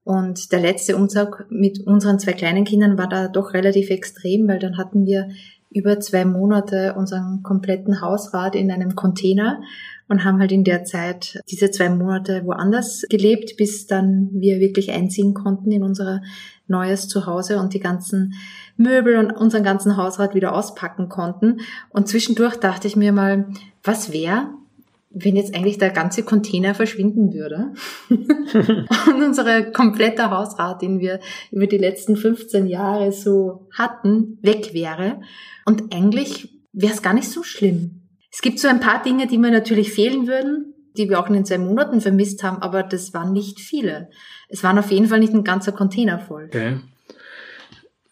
Und 0.04 0.51
der 0.51 0.60
letzte 0.60 0.98
Umzug 0.98 1.46
mit 1.50 1.86
unseren 1.86 2.20
zwei 2.20 2.34
kleinen 2.34 2.66
Kindern 2.66 2.98
war 2.98 3.08
da 3.08 3.28
doch 3.28 3.54
relativ 3.54 3.90
extrem, 3.90 4.48
weil 4.48 4.60
dann 4.60 4.78
hatten 4.78 5.06
wir 5.06 5.30
über 5.70 6.00
zwei 6.00 6.25
Monate 6.25 6.96
unseren 6.98 7.44
kompletten 7.44 8.01
Hausrat 8.01 8.56
in 8.56 8.72
einem 8.72 8.96
Container 8.96 9.62
und 10.10 10.25
haben 10.25 10.40
halt 10.40 10.51
in 10.51 10.66
der 10.66 10.84
Zeit 10.84 11.40
diese 11.50 11.72
zwei 11.72 11.90
Monate 11.90 12.44
woanders 12.46 13.06
gelebt, 13.10 13.56
bis 13.56 13.88
dann 13.88 14.30
wir 14.34 14.60
wirklich 14.60 14.92
einziehen 14.92 15.34
konnten 15.34 15.72
in 15.72 15.84
unser 15.84 16.22
neues 16.72 17.08
Zuhause 17.08 17.60
und 17.60 17.75
die 17.75 17.80
ganzen 17.80 18.34
Möbel 18.78 19.18
und 19.18 19.32
unseren 19.32 19.63
ganzen 19.63 19.98
Hausrat 19.98 20.34
wieder 20.34 20.56
auspacken 20.56 21.10
konnten. 21.10 21.62
Und 21.90 22.08
zwischendurch 22.08 22.56
dachte 22.56 22.88
ich 22.88 22.96
mir 22.96 23.12
mal, 23.12 23.46
was 23.84 24.12
wäre, 24.12 24.48
wenn 25.13 25.36
jetzt 25.36 25.54
eigentlich 25.54 25.78
der 25.78 25.90
ganze 25.90 26.24
Container 26.24 26.74
verschwinden 26.74 27.34
würde 27.34 27.74
und 28.10 29.24
unsere 29.24 29.72
komplette 29.72 30.32
Hausrat, 30.32 30.82
den 30.82 31.00
wir 31.00 31.20
über 31.51 31.68
die 31.68 31.78
letzten 31.78 32.16
15 32.16 32.66
Jahre 32.66 33.12
so 33.12 33.68
hatten, 33.78 34.40
weg 34.42 34.74
wäre. 34.74 35.22
Und 35.66 35.94
eigentlich 35.94 36.58
wäre 36.72 36.94
es 36.94 37.01
gar 37.01 37.13
nicht 37.13 37.30
so 37.30 37.44
schlimm. 37.44 38.01
Es 38.32 38.42
gibt 38.42 38.60
so 38.60 38.70
ein 38.70 38.80
paar 38.80 39.04
Dinge, 39.04 39.28
die 39.28 39.38
mir 39.38 39.51
natürlich 39.51 39.92
fehlen 39.92 40.28
würden, 40.28 40.71
die 40.98 41.10
wir 41.10 41.19
auch 41.19 41.27
in 41.27 41.33
den 41.33 41.45
zwei 41.45 41.57
Monaten 41.57 42.01
vermisst 42.01 42.43
haben, 42.43 42.62
aber 42.62 42.83
das 42.83 43.13
waren 43.13 43.33
nicht 43.33 43.60
viele. 43.60 44.10
Es 44.50 44.63
waren 44.63 44.77
auf 44.77 44.91
jeden 44.91 45.07
Fall 45.07 45.19
nicht 45.19 45.33
ein 45.33 45.43
ganzer 45.43 45.71
Container 45.71 46.19
voll. 46.19 46.45
Okay. 46.45 46.77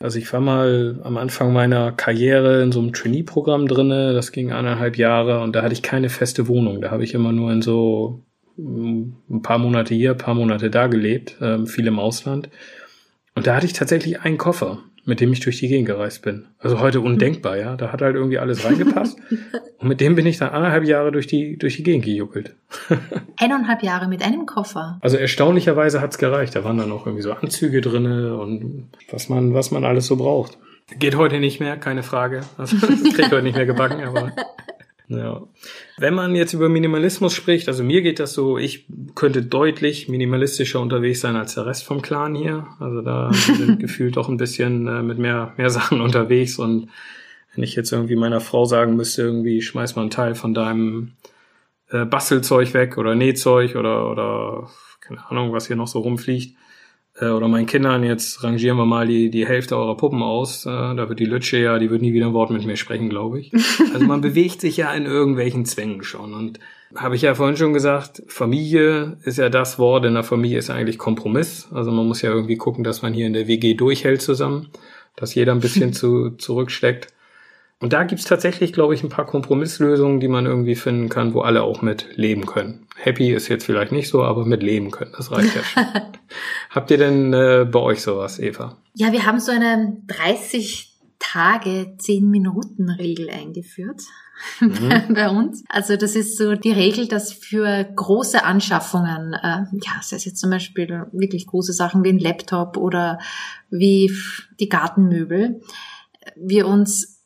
Also 0.02 0.18
ich 0.18 0.32
war 0.32 0.40
mal 0.40 1.02
am 1.04 1.18
Anfang 1.18 1.52
meiner 1.52 1.92
Karriere 1.92 2.64
in 2.64 2.72
so 2.72 2.80
einem 2.80 2.94
Trainee-Programm 2.94 3.68
drinne. 3.68 4.14
Das 4.14 4.32
ging 4.32 4.54
eineinhalb 4.54 4.98
Jahre 4.98 5.42
und 5.42 5.56
da 5.56 5.62
hatte 5.62 5.74
ich 5.74 5.82
keine 5.82 6.08
feste 6.08 6.48
Wohnung. 6.48 6.80
Da 6.80 6.90
habe 6.90 7.04
ich 7.04 7.14
immer 7.14 7.34
nur 7.34 7.52
in 7.52 7.62
so 7.62 8.24
ein 8.58 9.42
paar 9.42 9.58
Monate 9.58 9.94
hier, 9.94 10.12
ein 10.12 10.18
paar 10.18 10.36
Monate 10.36 10.70
da 10.70 10.88
gelebt, 10.88 11.38
ähm, 11.42 11.68
viel 11.68 11.88
im 11.88 12.00
Ausland. 12.00 12.50
Und 13.36 13.48
da 13.48 13.56
hatte 13.56 13.66
ich 13.66 13.74
tatsächlich 13.74 14.22
einen 14.22 14.38
Koffer, 14.38 14.80
mit 15.10 15.20
dem 15.20 15.34
ich 15.34 15.42
durch 15.42 15.60
die 15.60 15.68
Gegend 15.68 15.88
gereist 15.88 16.22
bin. 16.22 16.46
Also 16.60 16.80
heute 16.80 17.02
undenkbar, 17.02 17.58
ja. 17.58 17.76
Da 17.76 17.92
hat 17.92 18.02
halt 18.02 18.16
irgendwie 18.16 18.38
alles 18.38 18.64
reingepasst. 18.64 19.18
Und 19.80 19.88
mit 19.88 20.00
dem 20.00 20.16
bin 20.16 20.26
ich 20.26 20.38
dann 20.38 20.50
anderthalb 20.50 20.86
Jahre 20.86 21.12
durch 21.12 21.28
die, 21.28 21.58
durch 21.58 21.76
die 21.76 21.84
Gegend 21.84 22.06
gejuckelt. 22.06 22.56
Eineinhalb 23.38 23.84
Jahre 23.84 24.08
mit 24.08 24.24
einem 24.24 24.46
Koffer. 24.46 25.00
Also 25.02 25.18
erstaunlicherweise 25.18 26.00
hat's 26.00 26.18
gereicht. 26.18 26.56
Da 26.56 26.64
waren 26.64 26.78
dann 26.78 26.92
auch 26.92 27.06
irgendwie 27.06 27.24
so 27.24 27.34
Anzüge 27.34 27.82
drinne 27.82 28.38
und 28.38 28.88
was 29.12 29.28
man, 29.28 29.54
was 29.54 29.72
man 29.72 29.84
alles 29.84 30.06
so 30.06 30.16
braucht. 30.16 30.58
Geht 30.98 31.16
heute 31.16 31.40
nicht 31.40 31.60
mehr, 31.60 31.78
keine 31.78 32.04
Frage. 32.04 32.42
Also, 32.58 32.78
das 32.88 33.14
kriegt 33.14 33.32
heute 33.32 33.44
nicht 33.44 33.56
mehr 33.56 33.66
gebacken, 33.66 34.04
aber 34.04 34.32
ja. 35.10 35.42
Wenn 35.98 36.14
man 36.14 36.36
jetzt 36.36 36.54
über 36.54 36.70
Minimalismus 36.70 37.34
spricht, 37.34 37.68
also 37.68 37.84
mir 37.84 38.02
geht 38.02 38.20
das 38.20 38.34
so, 38.34 38.58
ich 38.58 38.86
könnte 39.16 39.42
deutlich 39.42 40.08
minimalistischer 40.08 40.80
unterwegs 40.80 41.22
sein 41.22 41.36
als 41.36 41.56
der 41.56 41.66
Rest 41.66 41.84
vom 41.84 42.02
Clan 42.02 42.36
hier. 42.36 42.68
Also 42.80 43.02
da 43.02 43.32
sind 43.34 43.80
gefühlt 43.80 44.18
doch 44.18 44.30
ein 44.30 44.38
bisschen 44.38 44.88
äh, 44.88 45.02
mit 45.02 45.18
mehr, 45.18 45.54
mehr 45.58 45.72
Sachen 45.72 46.00
unterwegs 46.00 46.60
und 46.60 46.90
wenn 47.56 47.64
ich 47.64 47.76
jetzt 47.76 47.92
irgendwie 47.92 48.16
meiner 48.16 48.40
Frau 48.40 48.66
sagen 48.66 48.96
müsste, 48.96 49.24
irgendwie 49.24 49.62
schmeiß 49.62 49.96
mal 49.96 50.04
einen 50.04 50.12
Teil 50.12 50.36
von 50.36 50.54
deinem 50.54 51.14
äh, 51.90 52.06
Bastelzeug 52.06 52.74
weg 52.76 52.98
oder 52.98 53.16
Nähzeug 53.16 53.76
oder, 53.76 54.10
oder 54.12 54.70
keine 55.02 55.26
Ahnung, 55.30 55.52
was 55.54 55.68
hier 55.68 55.76
noch 55.76 55.88
so 55.88 56.00
rumfliegt, 56.00 56.56
äh, 57.20 57.30
oder 57.30 57.48
meinen 57.48 57.66
Kindern, 57.66 58.04
jetzt 58.04 58.44
rangieren 58.44 58.78
wir 58.78 58.86
mal 58.86 59.08
die, 59.08 59.30
die 59.30 59.48
Hälfte 59.48 59.78
eurer 59.78 59.98
Puppen 59.98 60.22
aus. 60.24 60.66
Äh, 60.66 60.70
da 60.70 61.10
wird 61.10 61.20
die 61.20 61.26
Lütsche 61.26 61.58
ja, 61.58 61.80
die 61.80 61.90
wird 61.90 62.02
nie 62.02 62.14
wieder 62.14 62.28
ein 62.28 62.34
Wort 62.34 62.52
mit 62.52 62.66
mir 62.66 62.78
sprechen, 62.78 63.10
glaube 63.10 63.40
ich. 63.40 63.52
Also 63.94 64.06
man 64.06 64.22
bewegt 64.22 64.62
sich 64.62 64.78
ja 64.78 64.94
in 64.94 65.06
irgendwelchen 65.06 65.66
Zwängen 65.66 66.04
schon. 66.04 66.34
Und 66.34 66.60
habe 66.96 67.16
ich 67.16 67.22
ja 67.22 67.36
vorhin 67.36 67.58
schon 67.58 67.74
gesagt, 67.74 68.24
Familie 68.28 69.18
ist 69.24 69.38
ja 69.38 69.50
das 69.50 69.80
Wort, 69.80 70.06
in 70.06 70.14
der 70.14 70.24
Familie 70.24 70.60
ist 70.60 70.70
eigentlich 70.70 70.98
Kompromiss. 70.98 71.68
Also 71.72 71.92
man 71.92 72.08
muss 72.08 72.22
ja 72.22 72.32
irgendwie 72.32 72.58
gucken, 72.58 72.84
dass 72.84 73.02
man 73.02 73.14
hier 73.14 73.28
in 73.28 73.34
der 73.34 73.48
WG 73.48 73.74
durchhält 73.74 74.22
zusammen, 74.22 74.70
dass 75.16 75.36
jeder 75.36 75.54
ein 75.54 75.60
bisschen 75.60 75.94
zu, 75.94 76.32
zurücksteckt. 76.32 77.08
Und 77.82 77.94
da 77.94 78.04
gibt's 78.04 78.26
tatsächlich, 78.26 78.74
glaube 78.74 78.94
ich, 78.94 79.04
ein 79.04 79.10
paar 79.10 79.26
Kompromisslösungen, 79.26 80.20
die 80.20 80.28
man 80.28 80.46
irgendwie 80.46 80.76
finden 80.76 81.08
kann, 81.08 81.34
wo 81.34 81.42
alle 81.42 81.64
auch 81.64 81.82
mit 81.82 82.18
leben 82.18 82.46
können. 82.46 82.86
Happy 82.98 83.32
ist 83.32 83.48
jetzt 83.48 83.66
vielleicht 83.66 83.94
nicht 83.94 84.10
so, 84.10 84.24
aber 84.24 84.46
mit 84.46 84.62
leben 84.62 84.92
können, 84.92 85.14
das 85.16 85.32
reicht 85.32 85.56
ja 85.56 85.64
schon. 85.64 85.86
Habt 86.70 86.92
ihr 86.92 86.98
denn 86.98 87.34
äh, 87.34 87.66
bei 87.72 87.80
euch 87.80 88.02
sowas, 88.02 88.38
Eva? 88.38 88.78
Ja, 88.96 89.14
wir 89.14 89.26
haben 89.26 89.40
so 89.40 89.54
eine 89.54 89.98
30 90.08 90.94
Tage, 91.20 91.96
10 91.98 92.30
Minuten 92.30 92.90
Regel 92.90 93.30
eingeführt 93.30 94.02
mhm. 94.60 95.14
bei 95.14 95.30
uns. 95.30 95.64
Also 95.70 95.96
das 95.96 96.16
ist 96.16 96.38
so 96.38 96.56
die 96.56 96.72
Regel, 96.72 97.08
dass 97.08 97.32
für 97.32 97.86
große 97.96 98.44
Anschaffungen, 98.44 99.34
äh, 99.34 99.64
ja, 99.72 100.02
sei 100.02 100.18
es 100.18 100.26
jetzt 100.26 100.40
zum 100.40 100.50
Beispiel 100.50 101.06
wirklich 101.14 101.48
große 101.48 101.72
Sachen 101.72 102.04
wie 102.04 102.10
ein 102.10 102.20
Laptop 102.20 102.76
oder 102.76 103.20
wie 103.70 104.12
die 104.60 104.68
Gartenmöbel, 104.68 105.62
wir 106.36 106.68
uns 106.68 107.19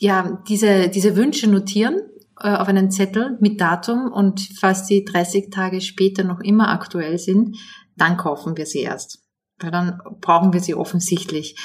ja, 0.00 0.42
diese, 0.48 0.88
diese 0.88 1.14
Wünsche 1.14 1.48
notieren 1.48 2.00
äh, 2.40 2.54
auf 2.56 2.68
einen 2.68 2.90
Zettel 2.90 3.36
mit 3.40 3.60
Datum 3.60 4.10
und 4.10 4.40
falls 4.58 4.86
die 4.86 5.04
30 5.04 5.50
Tage 5.50 5.82
später 5.82 6.24
noch 6.24 6.40
immer 6.40 6.70
aktuell 6.70 7.18
sind, 7.18 7.58
dann 7.96 8.16
kaufen 8.16 8.56
wir 8.56 8.64
sie 8.64 8.80
erst. 8.80 9.22
Weil 9.58 9.70
dann 9.70 10.00
brauchen 10.22 10.54
wir 10.54 10.60
sie 10.60 10.74
offensichtlich. 10.74 11.56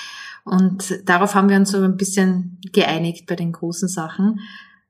Und 0.43 0.99
darauf 1.05 1.33
haben 1.33 1.47
wir 1.47 1.55
uns 1.55 1.71
so 1.71 1.81
ein 1.81 1.95
bisschen 1.95 2.59
geeinigt 2.73 3.25
bei 3.25 3.37
den 3.37 3.53
großen 3.53 3.87
Sachen. 3.87 4.41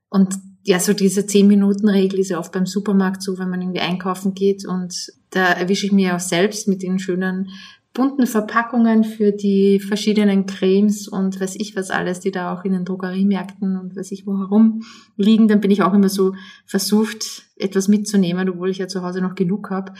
Und 0.08 0.34
ja, 0.64 0.80
so 0.80 0.92
diese 0.92 1.20
10-Minuten-Regel 1.20 2.18
ist 2.18 2.30
ja 2.30 2.40
oft 2.40 2.50
beim 2.50 2.66
Supermarkt 2.66 3.22
so, 3.22 3.38
wenn 3.38 3.48
man 3.48 3.62
irgendwie 3.62 3.80
einkaufen 3.80 4.34
geht 4.34 4.66
und 4.66 5.12
da 5.30 5.52
erwische 5.52 5.86
ich 5.86 5.92
mir 5.92 6.16
auch 6.16 6.20
selbst 6.20 6.66
mit 6.66 6.82
den 6.82 6.98
schönen 6.98 7.50
bunten 7.96 8.26
Verpackungen 8.26 9.04
für 9.04 9.32
die 9.32 9.80
verschiedenen 9.80 10.44
Cremes 10.44 11.08
und 11.08 11.40
weiß 11.40 11.56
ich 11.56 11.74
was 11.76 11.90
alles, 11.90 12.20
die 12.20 12.30
da 12.30 12.52
auch 12.52 12.62
in 12.62 12.74
den 12.74 12.84
Drogeriemärkten 12.84 13.78
und 13.78 13.96
weiß 13.96 14.12
ich 14.12 14.26
wo 14.26 14.36
herum 14.36 14.82
liegen, 15.16 15.48
dann 15.48 15.62
bin 15.62 15.70
ich 15.70 15.82
auch 15.82 15.94
immer 15.94 16.10
so 16.10 16.34
versucht, 16.66 17.44
etwas 17.56 17.88
mitzunehmen, 17.88 18.50
obwohl 18.50 18.68
ich 18.68 18.76
ja 18.76 18.86
zu 18.86 19.02
Hause 19.02 19.22
noch 19.22 19.34
genug 19.34 19.70
habe. 19.70 19.94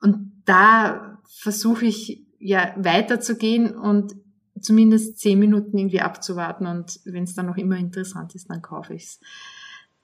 Und 0.00 0.32
da 0.46 1.18
versuche 1.26 1.84
ich 1.84 2.26
ja 2.38 2.74
weiterzugehen 2.78 3.76
und 3.76 4.14
zumindest 4.58 5.18
zehn 5.18 5.38
Minuten 5.38 5.76
irgendwie 5.76 6.00
abzuwarten 6.00 6.66
und 6.66 6.98
wenn 7.04 7.24
es 7.24 7.34
dann 7.34 7.44
noch 7.44 7.58
immer 7.58 7.76
interessant 7.76 8.34
ist, 8.34 8.48
dann 8.48 8.62
kaufe 8.62 8.94
ich's. 8.94 9.20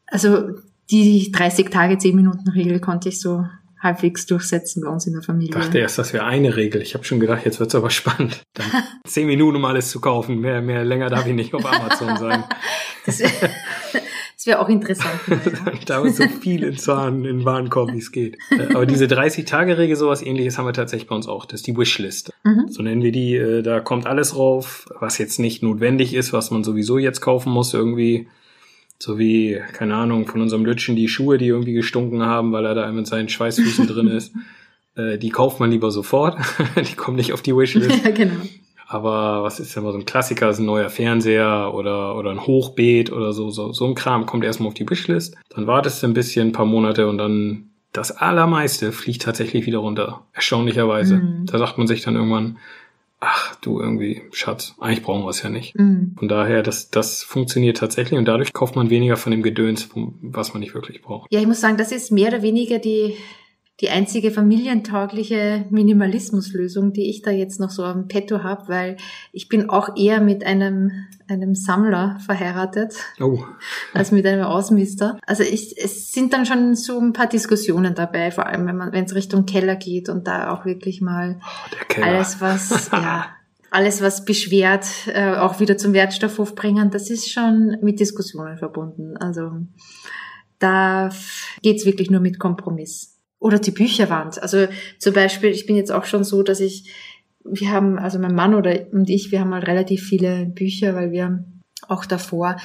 Also 0.06 0.50
die 0.90 1.32
30 1.32 1.70
Tage, 1.70 1.97
10 1.97 2.14
Minuten 2.14 2.50
Regel 2.50 2.80
konnte 2.80 3.09
ich 3.09 3.18
so 3.18 3.47
halbwegs 3.80 4.26
durchsetzen 4.26 4.82
bei 4.84 4.90
uns 4.90 5.06
in 5.06 5.14
der 5.14 5.22
Familie. 5.22 5.56
Ich 5.56 5.64
dachte 5.64 5.78
erst, 5.78 5.99
das 5.99 6.12
wäre 6.12 6.25
eine 6.25 6.56
Regel. 6.56 6.82
Ich 6.82 6.94
habe 6.94 7.04
schon 7.04 7.18
gedacht, 7.18 7.44
jetzt 7.44 7.60
wird's 7.60 7.75
aber 7.75 7.90
spannend. 7.90 8.42
Dann 8.54 8.66
zehn 9.06 9.26
Minuten, 9.26 9.56
um 9.56 9.64
alles 9.64 9.90
zu 9.90 10.00
kaufen. 10.00 10.40
Mehr, 10.40 10.60
mehr 10.60 10.84
länger 10.84 11.08
darf 11.08 11.26
ich 11.26 11.34
nicht 11.34 11.54
auf 11.54 11.64
Amazon 11.64 12.16
sein. 12.18 12.44
das 13.06 13.20
wäre 13.20 13.32
wär 14.44 14.60
auch 14.60 14.68
interessant. 14.68 15.20
da 15.87 16.02
wird 16.02 16.14
so 16.14 16.26
viel 16.40 16.64
in 16.64 16.78
Zahn, 16.78 17.25
in 17.25 17.44
Warenkorb, 17.44 17.92
wie 17.92 17.99
es 17.99 18.10
geht. 18.10 18.38
Äh, 18.50 18.75
aber 18.75 18.87
diese 18.87 19.04
30-Tage-Regel, 19.04 19.96
sowas 19.96 20.22
ähnliches 20.22 20.56
haben 20.56 20.66
wir 20.66 20.72
tatsächlich 20.72 21.08
bei 21.08 21.14
uns 21.14 21.28
auch. 21.28 21.44
Das 21.44 21.60
ist 21.60 21.66
die 21.66 21.76
Wishlist. 21.76 22.32
Mhm. 22.44 22.68
So 22.68 22.82
nennen 22.82 23.02
wir 23.02 23.12
die. 23.12 23.37
Äh, 23.37 23.62
da 23.62 23.80
kommt 23.80 24.06
alles 24.06 24.37
rauf, 24.37 24.87
was 24.99 25.18
jetzt 25.18 25.38
nicht 25.38 25.62
notwendig 25.62 26.14
ist, 26.14 26.32
was 26.32 26.50
man 26.50 26.64
sowieso 26.64 26.99
jetzt 26.99 27.20
kaufen 27.20 27.50
muss 27.52 27.75
irgendwie 27.75 28.28
so 29.02 29.19
wie, 29.19 29.61
keine 29.73 29.97
Ahnung, 29.97 30.26
von 30.26 30.42
unserem 30.42 30.64
Lütschen 30.64 30.95
die 30.95 31.09
Schuhe, 31.09 31.38
die 31.38 31.47
irgendwie 31.47 31.73
gestunken 31.73 32.23
haben, 32.23 32.52
weil 32.52 32.66
er 32.66 32.75
da 32.75 32.92
mit 32.92 33.07
seinen 33.07 33.30
Schweißfüßen 33.30 33.87
drin 33.87 34.09
ist. 34.16 34.33
Äh, 34.95 35.19
die 35.19 35.30
kauft 35.30 35.59
man 35.59 35.71
lieber 35.71 35.90
sofort. 35.90 36.38
die 36.76 36.97
kommen 36.97 37.16
nicht 37.16 37.33
auf 37.33 37.40
die 37.40 37.57
Wishlist. 37.57 38.04
Ja, 38.04 38.11
genau. 38.11 38.37
Aber 38.87 39.42
was 39.42 39.59
ist 39.59 39.75
denn 39.75 39.85
mal 39.85 39.92
so 39.92 39.99
ein 39.99 40.04
Klassiker, 40.04 40.50
ist 40.50 40.59
ein 40.59 40.66
neuer 40.66 40.90
Fernseher 40.90 41.73
oder, 41.73 42.16
oder 42.16 42.30
ein 42.30 42.45
Hochbeet 42.45 43.11
oder 43.11 43.33
so, 43.33 43.50
so, 43.50 43.73
so 43.73 43.87
ein 43.87 43.95
Kram 43.95 44.26
kommt 44.26 44.45
erstmal 44.45 44.69
auf 44.69 44.75
die 44.75 44.88
Wishlist. 44.88 45.37
Dann 45.49 45.66
wartest 45.66 46.02
du 46.02 46.09
ein 46.09 46.12
bisschen, 46.12 46.49
ein 46.49 46.52
paar 46.52 46.66
Monate 46.66 47.09
und 47.09 47.16
dann 47.16 47.71
das 47.92 48.11
Allermeiste 48.11 48.92
fliegt 48.92 49.23
tatsächlich 49.23 49.64
wieder 49.64 49.78
runter. 49.78 50.26
Erstaunlicherweise. 50.33 51.16
Mhm. 51.16 51.47
Da 51.47 51.59
sagt 51.59 51.78
man 51.78 51.87
sich 51.87 52.02
dann 52.02 52.16
irgendwann, 52.16 52.59
ach 53.21 53.55
du 53.57 53.81
irgendwie, 53.81 54.23
Schatz, 54.33 54.75
eigentlich 54.81 55.03
brauchen 55.03 55.25
wir 55.25 55.31
es 55.31 55.43
ja 55.43 55.50
nicht. 55.50 55.79
Mhm. 55.79 56.15
Von 56.19 56.29
daher, 56.29 56.62
das, 56.62 56.91
das 56.91 57.23
funktioniert 57.23 57.77
tatsächlich 57.77 58.19
und 58.19 58.25
dadurch 58.25 58.53
kauft 58.53 58.77
man 58.77 58.89
weniger 58.91 59.17
von 59.17 59.31
dem 59.31 59.43
Gedöns, 59.43 59.91
was 59.95 60.55
man 60.55 60.61
nicht 60.61 60.75
wirklich 60.75 61.03
braucht. 61.03 61.31
Ja, 61.31 61.41
ich 61.41 61.47
muss 61.47 61.61
sagen, 61.61 61.77
das 61.77 61.93
ist 61.93 62.11
mehr 62.11 62.29
oder 62.29 62.43
weniger 62.43 62.79
die 62.79 63.17
die 63.80 63.88
einzige 63.88 64.30
familientaugliche 64.30 65.64
Minimalismuslösung, 65.70 66.92
die 66.92 67.08
ich 67.08 67.22
da 67.22 67.30
jetzt 67.30 67.60
noch 67.60 67.70
so 67.70 67.82
am 67.84 68.08
Petto 68.08 68.42
habe, 68.42 68.68
weil 68.68 68.96
ich 69.32 69.49
bin 69.49 69.70
auch 69.70 69.96
eher 69.96 70.20
mit 70.20 70.44
einem, 70.44 71.06
einem 71.28 71.54
Sammler 71.54 72.18
verheiratet 72.25 72.94
oh. 73.20 73.42
als 73.94 74.12
mit 74.12 74.26
einem 74.26 74.44
Ausmister. 74.44 75.18
Also 75.26 75.44
ich, 75.44 75.76
es 75.82 76.12
sind 76.12 76.34
dann 76.34 76.44
schon 76.44 76.75
so 76.75 76.99
ein 77.00 77.14
paar 77.14 77.26
Diskussionen 77.26 77.94
dabei, 77.94 78.30
vor 78.30 78.46
allem 78.46 78.66
wenn 78.66 78.76
man, 78.76 78.92
wenn 78.92 79.04
es 79.04 79.14
Richtung 79.14 79.46
Keller 79.46 79.76
geht 79.76 80.10
und 80.10 80.26
da 80.26 80.52
auch 80.52 80.66
wirklich 80.66 81.00
mal 81.00 81.40
oh, 81.40 82.02
alles 82.02 82.40
was, 82.40 82.90
ja, 82.92 83.28
alles 83.70 84.02
was 84.02 84.26
beschwert, 84.26 84.87
äh, 85.06 85.37
auch 85.37 85.58
wieder 85.58 85.78
zum 85.78 85.94
Wertstoffhof 85.94 86.54
bringen, 86.54 86.90
das 86.90 87.08
ist 87.08 87.30
schon 87.30 87.78
mit 87.80 87.99
Diskussionen 87.99 88.58
verbunden. 88.58 89.16
Also 89.16 89.52
da 90.58 91.08
geht's 91.62 91.87
wirklich 91.87 92.10
nur 92.10 92.20
mit 92.20 92.38
Kompromiss. 92.38 93.10
Oder 93.40 93.59
die 93.59 93.73
Bücherwand. 93.73 94.40
Also 94.40 94.68
zum 94.99 95.14
Beispiel, 95.14 95.50
ich 95.50 95.66
bin 95.66 95.75
jetzt 95.75 95.90
auch 95.90 96.04
schon 96.04 96.23
so, 96.23 96.44
dass 96.44 96.61
ich, 96.61 96.92
wir 97.42 97.73
haben, 97.73 97.99
also 97.99 98.20
mein 98.20 98.35
Mann 98.35 98.54
oder 98.54 98.87
und 98.92 99.11
ich, 99.11 99.32
wir 99.32 99.40
haben 99.40 99.50
mal 99.50 99.64
relativ 99.64 100.06
viele 100.06 100.47
Bücher, 100.47 100.94
weil 100.94 101.11
wir 101.11 101.44
auch 101.88 102.04
davor 102.04 102.56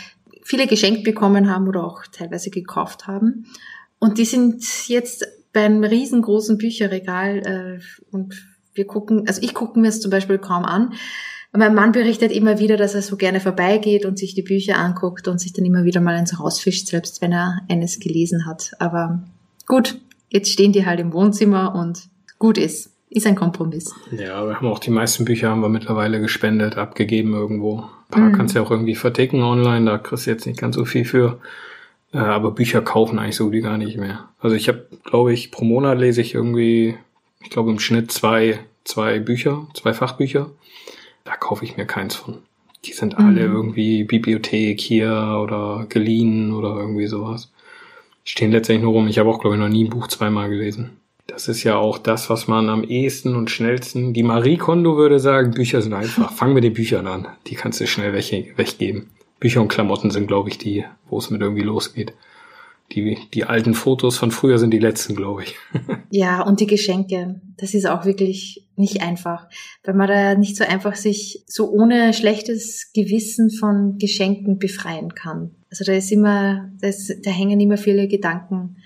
viele 0.44 0.68
geschenkt 0.68 1.04
bekommen 1.04 1.50
haben 1.50 1.68
oder 1.68 1.84
auch 1.84 2.04
teilweise 2.12 2.52
gekauft 2.52 3.08
haben. 3.08 3.48
Und 4.00 4.20
die 4.20 4.26
sind 4.26 4.88
jetzt 4.88 5.26
beim 5.54 5.84
riesengroßen 5.84 6.58
Bücherregal 6.58 7.38
äh, 7.40 7.80
und 8.12 8.46
wir 8.74 8.86
gucken, 8.86 9.28
also 9.28 9.42
ich 9.42 9.54
gucke 9.54 9.80
mir 9.80 9.88
es 9.88 10.02
zum 10.02 10.12
Beispiel 10.12 10.38
kaum 10.38 10.66
an. 10.66 10.94
Mein 11.54 11.74
Mann 11.74 11.94
berichtet 11.94 12.34
immer 12.34 12.60
wieder, 12.60 12.76
dass 12.76 12.96
er 12.96 13.02
so 13.02 13.16
gerne 13.16 13.40
vorbeigeht 13.40 14.06
und 14.06 14.20
sich 14.20 14.36
die 14.36 14.42
Bücher 14.42 14.78
anguckt 14.78 15.30
und 15.30 15.40
sich 15.40 15.54
dann 15.54 15.64
immer 15.64 15.86
wieder 15.86 16.02
mal 16.02 16.20
ins 16.20 16.38
Haus 16.38 16.60
fischt, 16.60 16.88
selbst 16.88 17.22
wenn 17.22 17.32
er 17.32 17.62
eines 17.70 18.00
gelesen 18.00 18.46
hat. 18.46 18.72
Aber 18.80 19.24
gut, 19.66 20.02
Jetzt 20.30 20.52
stehen 20.52 20.72
die 20.72 20.86
halt 20.86 21.00
im 21.00 21.14
Wohnzimmer 21.14 21.76
und 21.76 22.08
gut 22.40 22.58
ist. 22.58 22.92
Ist 23.10 23.28
ein 23.28 23.36
Kompromiss. 23.36 23.94
Ja, 24.12 24.46
wir 24.46 24.56
haben 24.56 24.68
auch 24.68 24.80
die 24.80 24.92
meisten 24.92 25.26
Bücher 25.26 25.50
haben 25.50 25.62
wir 25.62 25.70
mittlerweile 25.70 26.20
gespendet, 26.20 26.78
abgegeben 26.78 27.34
irgendwo. 27.34 27.78
Ein 27.80 28.12
paar 28.12 28.24
mhm. 28.24 28.34
kannst 28.34 28.56
du 28.56 28.60
ja 28.60 28.66
auch 28.66 28.72
irgendwie 28.72 28.96
verticken 28.96 29.42
online, 29.42 29.86
da 29.86 29.98
kriegst 29.98 30.26
du 30.26 30.32
jetzt 30.32 30.46
nicht 30.46 30.60
ganz 30.60 30.76
so 30.76 30.86
viel 30.86 31.06
für. 31.06 31.40
Äh, 32.14 32.18
aber 32.18 32.52
Bücher 32.52 32.82
kaufen 32.82 33.20
eigentlich 33.20 33.36
so 33.36 33.52
wie 33.52 33.62
gar 33.62 33.78
nicht 33.78 33.98
mehr. 33.98 34.30
Also 34.40 34.56
ich 34.56 34.68
habe, 34.68 34.88
glaube 35.04 35.34
ich, 35.34 35.52
pro 35.52 35.66
Monat 35.66 36.00
lese 36.00 36.22
ich 36.22 36.34
irgendwie, 36.34 36.98
ich 37.42 37.50
glaube 37.50 37.72
im 37.72 37.80
Schnitt 37.80 38.12
zwei, 38.12 38.60
zwei 38.84 39.20
Bücher, 39.20 39.68
zwei 39.74 39.94
Fachbücher. 39.94 40.50
Da 41.24 41.36
kaufe 41.36 41.64
ich 41.66 41.78
mir 41.78 41.86
keins 41.86 42.16
von. 42.16 42.40
Die 42.86 42.94
sind 42.94 43.18
alle 43.18 43.48
mhm. 43.48 43.56
irgendwie 43.56 44.04
Bibliothek 44.04 44.80
hier 44.80 45.40
oder 45.42 45.86
geliehen 45.90 46.54
oder 46.54 46.76
irgendwie 46.76 47.08
sowas. 47.08 47.52
Stehen 48.26 48.52
letztendlich 48.52 48.84
nur 48.84 48.94
rum. 48.94 49.08
Ich 49.08 49.18
habe 49.20 49.30
auch, 49.30 49.40
glaube 49.40 49.56
ich, 49.56 49.62
noch 49.62 49.70
nie 49.70 49.86
ein 49.86 49.90
Buch 49.90 50.08
zweimal 50.08 50.50
gelesen. 50.50 50.98
Das 51.28 51.48
ist 51.48 51.64
ja 51.64 51.78
auch 51.78 51.98
das, 51.98 52.30
was 52.30 52.48
man 52.48 52.70
am 52.70 52.84
ehesten 52.84 53.36
und 53.36 53.50
schnellsten. 53.50 54.14
Die 54.14 54.24
Marie 54.24 54.58
Kondo 54.58 54.98
würde 54.98 55.20
sagen, 55.20 55.52
Bücher 55.52 55.82
sind 55.82 55.94
einfach. 55.94 56.32
Fang 56.32 56.54
mit 56.54 56.64
den 56.64 56.74
Büchern 56.74 57.08
an. 57.08 57.28
Die 57.48 57.56
kannst 57.56 57.80
du 57.80 57.88
schnell 57.88 58.14
weg, 58.14 58.54
weggeben. 58.58 59.10
Bücher 59.40 59.62
und 59.62 59.70
Klamotten 59.70 60.12
sind, 60.12 60.28
glaube 60.28 60.50
ich, 60.50 60.58
die, 60.58 60.86
wo 61.10 61.18
es 61.18 61.30
mit 61.30 61.42
irgendwie 61.42 61.64
losgeht. 61.64 62.14
Die, 62.92 63.18
die 63.34 63.46
alten 63.46 63.74
Fotos 63.74 64.18
von 64.18 64.30
früher 64.30 64.60
sind 64.60 64.72
die 64.72 64.80
letzten, 64.80 65.16
glaube 65.16 65.44
ich. 65.44 65.56
ja, 66.12 66.44
und 66.44 66.60
die 66.60 66.68
Geschenke. 66.68 67.42
Das 67.58 67.74
ist 67.74 67.88
auch 67.88 68.06
wirklich 68.06 68.64
nicht 68.76 69.02
einfach, 69.02 69.48
weil 69.84 69.96
man 69.96 70.08
da 70.08 70.36
nicht 70.36 70.56
so 70.56 70.64
einfach 70.64 70.96
sich 70.96 71.44
so 71.48 71.72
ohne 71.72 72.14
schlechtes 72.14 72.92
Gewissen 72.94 73.50
von 73.50 73.98
Geschenken 73.98 74.60
befreien 74.60 75.16
kann. 75.16 75.56
Also 75.80 75.92
da 75.92 75.98
ist 75.98 76.12
immer, 76.12 76.70
da, 76.80 76.88
ist, 76.88 77.26
da 77.26 77.32
hängen 77.32 77.60
immer 77.60 77.78
viele 77.78 78.08
Gedanken 78.08 78.78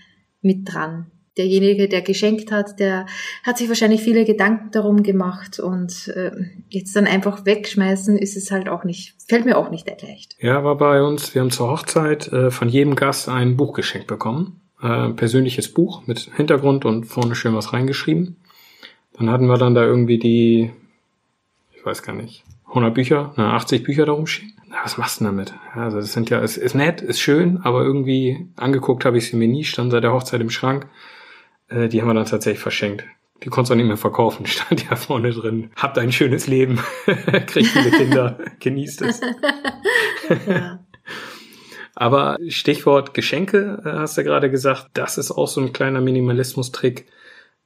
mit 0.41 0.73
dran 0.73 1.11
derjenige, 1.37 1.87
der 1.87 2.01
geschenkt 2.01 2.51
hat, 2.51 2.79
der 2.79 3.05
hat 3.43 3.57
sich 3.57 3.69
wahrscheinlich 3.69 4.01
viele 4.01 4.25
Gedanken 4.25 4.71
darum 4.71 5.03
gemacht 5.03 5.59
und 5.59 6.09
äh, 6.09 6.31
jetzt 6.67 6.95
dann 6.95 7.07
einfach 7.07 7.45
wegschmeißen 7.45 8.17
ist 8.17 8.35
es 8.35 8.51
halt 8.51 8.67
auch 8.67 8.83
nicht, 8.83 9.15
fällt 9.27 9.45
mir 9.45 9.57
auch 9.57 9.71
nicht 9.71 9.87
leicht. 9.87 10.35
Ja, 10.39 10.63
war 10.63 10.77
bei 10.77 11.01
uns, 11.01 11.33
wir 11.33 11.41
haben 11.41 11.51
zur 11.51 11.71
Hochzeit 11.71 12.27
äh, 12.33 12.51
von 12.51 12.67
jedem 12.67 12.95
Gast 12.95 13.29
ein 13.29 13.55
Buch 13.55 13.73
geschenkt 13.73 14.07
bekommen. 14.07 14.59
Äh, 14.81 15.09
persönliches 15.09 15.73
Buch 15.73 16.05
mit 16.07 16.29
Hintergrund 16.35 16.83
und 16.83 17.05
vorne 17.05 17.35
schön 17.35 17.55
was 17.55 17.71
reingeschrieben. 17.71 18.35
Dann 19.13 19.29
hatten 19.29 19.47
wir 19.47 19.57
dann 19.57 19.75
da 19.75 19.83
irgendwie 19.83 20.19
die, 20.19 20.71
ich 21.71 21.85
weiß 21.85 22.03
gar 22.03 22.15
nicht, 22.15 22.43
100 22.69 22.93
Bücher, 22.93 23.33
na, 23.35 23.53
80 23.55 23.83
Bücher 23.83 24.05
darum 24.05 24.27
stehen. 24.27 24.53
Na, 24.67 24.77
was 24.83 24.97
machst 24.97 25.19
du 25.19 25.25
damit? 25.25 25.53
Ja, 25.75 25.83
also 25.83 25.97
das 25.97 26.13
sind 26.13 26.29
ja, 26.29 26.39
es 26.39 26.57
ist 26.57 26.75
nett, 26.75 27.01
ist 27.01 27.19
schön, 27.19 27.59
aber 27.63 27.83
irgendwie 27.83 28.47
angeguckt 28.55 29.05
habe 29.05 29.17
ich 29.17 29.27
sie 29.27 29.35
mir 29.35 29.47
nie, 29.47 29.63
stand 29.63 29.91
seit 29.91 30.03
der 30.03 30.13
Hochzeit 30.13 30.41
im 30.41 30.49
Schrank. 30.49 30.87
Äh, 31.67 31.87
die 31.89 32.01
haben 32.01 32.07
wir 32.07 32.13
dann 32.13 32.25
tatsächlich 32.25 32.61
verschenkt. 32.61 33.05
Die 33.43 33.49
konntest 33.49 33.69
du 33.69 33.73
auch 33.73 33.77
nicht 33.77 33.87
mehr 33.87 33.97
verkaufen, 33.97 34.45
stand 34.45 34.87
ja 34.89 34.95
vorne 34.95 35.31
drin. 35.31 35.71
Habt 35.75 35.97
ein 35.97 36.11
schönes 36.11 36.47
Leben, 36.47 36.79
kriegt 37.47 37.69
viele 37.69 37.91
Kinder, 37.91 38.37
genießt 38.59 39.01
es. 39.01 39.21
ja. 40.47 40.79
Aber 41.95 42.37
Stichwort 42.47 43.13
Geschenke, 43.13 43.81
äh, 43.83 43.89
hast 43.89 44.17
du 44.17 44.23
gerade 44.23 44.51
gesagt, 44.51 44.91
das 44.93 45.17
ist 45.17 45.31
auch 45.31 45.47
so 45.47 45.59
ein 45.59 45.73
kleiner 45.73 46.01
Minimalismus-Trick. 46.01 47.07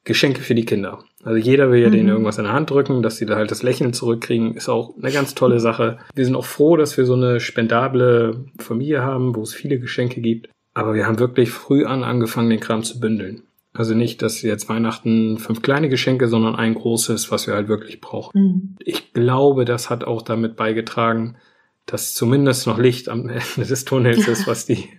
Geschenke 0.06 0.42
für 0.42 0.56
die 0.56 0.66
Kinder. 0.66 1.04
Also 1.24 1.38
jeder 1.38 1.72
will 1.72 1.82
ja 1.82 1.88
mhm. 1.88 1.94
denen 1.94 2.10
irgendwas 2.10 2.38
in 2.38 2.44
der 2.44 2.53
Hand 2.53 2.70
drücken, 2.70 3.01
dass 3.01 3.18
sie 3.18 3.25
da 3.25 3.36
halt 3.36 3.51
das 3.51 3.63
Lächeln 3.63 3.94
zurückkriegen, 3.94 4.56
ist 4.56 4.70
auch 4.70 4.96
eine 4.98 5.12
ganz 5.12 5.36
tolle 5.36 5.60
Sache. 5.60 6.00
Wir 6.13 6.25
sind 6.25 6.36
auch 6.36 6.46
froh, 6.46 6.77
dass 6.77 6.98
wir 6.98 7.06
so 7.06 7.13
eine 7.13 7.39
spendable 7.39 8.46
Familie 8.60 9.03
haben, 9.03 9.36
wo 9.36 9.42
es 9.42 9.53
viele 9.53 9.80
Geschenke 9.80 10.22
gibt. 10.22 10.50
Aber 10.74 10.94
wir 10.94 11.06
haben 11.06 11.20
wirklich 11.20 11.51
früh 11.51 11.86
an 11.86 12.03
angefangen, 12.03 12.50
den 12.50 12.60
Kram 12.60 12.84
zu 12.84 13.00
bündeln. 13.00 13.44
Also 13.74 13.96
nicht, 13.96 14.22
dass 14.22 14.42
jetzt 14.44 14.70
Weihnachten 14.70 15.39
fünf 15.39 15.62
kleine 15.62 15.89
Geschenke, 15.89 16.27
sondern 16.27 16.56
ein 16.56 16.75
großes, 16.75 17.32
was 17.32 17.48
wir 17.48 17.56
halt 17.56 17.68
wirklich 17.68 18.01
brauchen. 18.01 18.32
Mhm. 18.39 18.75
Ich 18.80 19.13
glaube, 19.13 19.65
das 19.65 19.89
hat 19.89 20.03
auch 20.03 20.22
damit 20.22 20.56
beigetragen, 20.56 21.38
dass 21.86 22.13
zumindest 22.13 22.68
noch 22.68 22.77
Licht 22.77 23.10
am 23.10 23.30
Ende 23.30 23.42
des 23.58 23.86
Tunnels 23.86 24.27
ist, 24.27 24.48
was 24.48 24.65
die, 24.65 24.89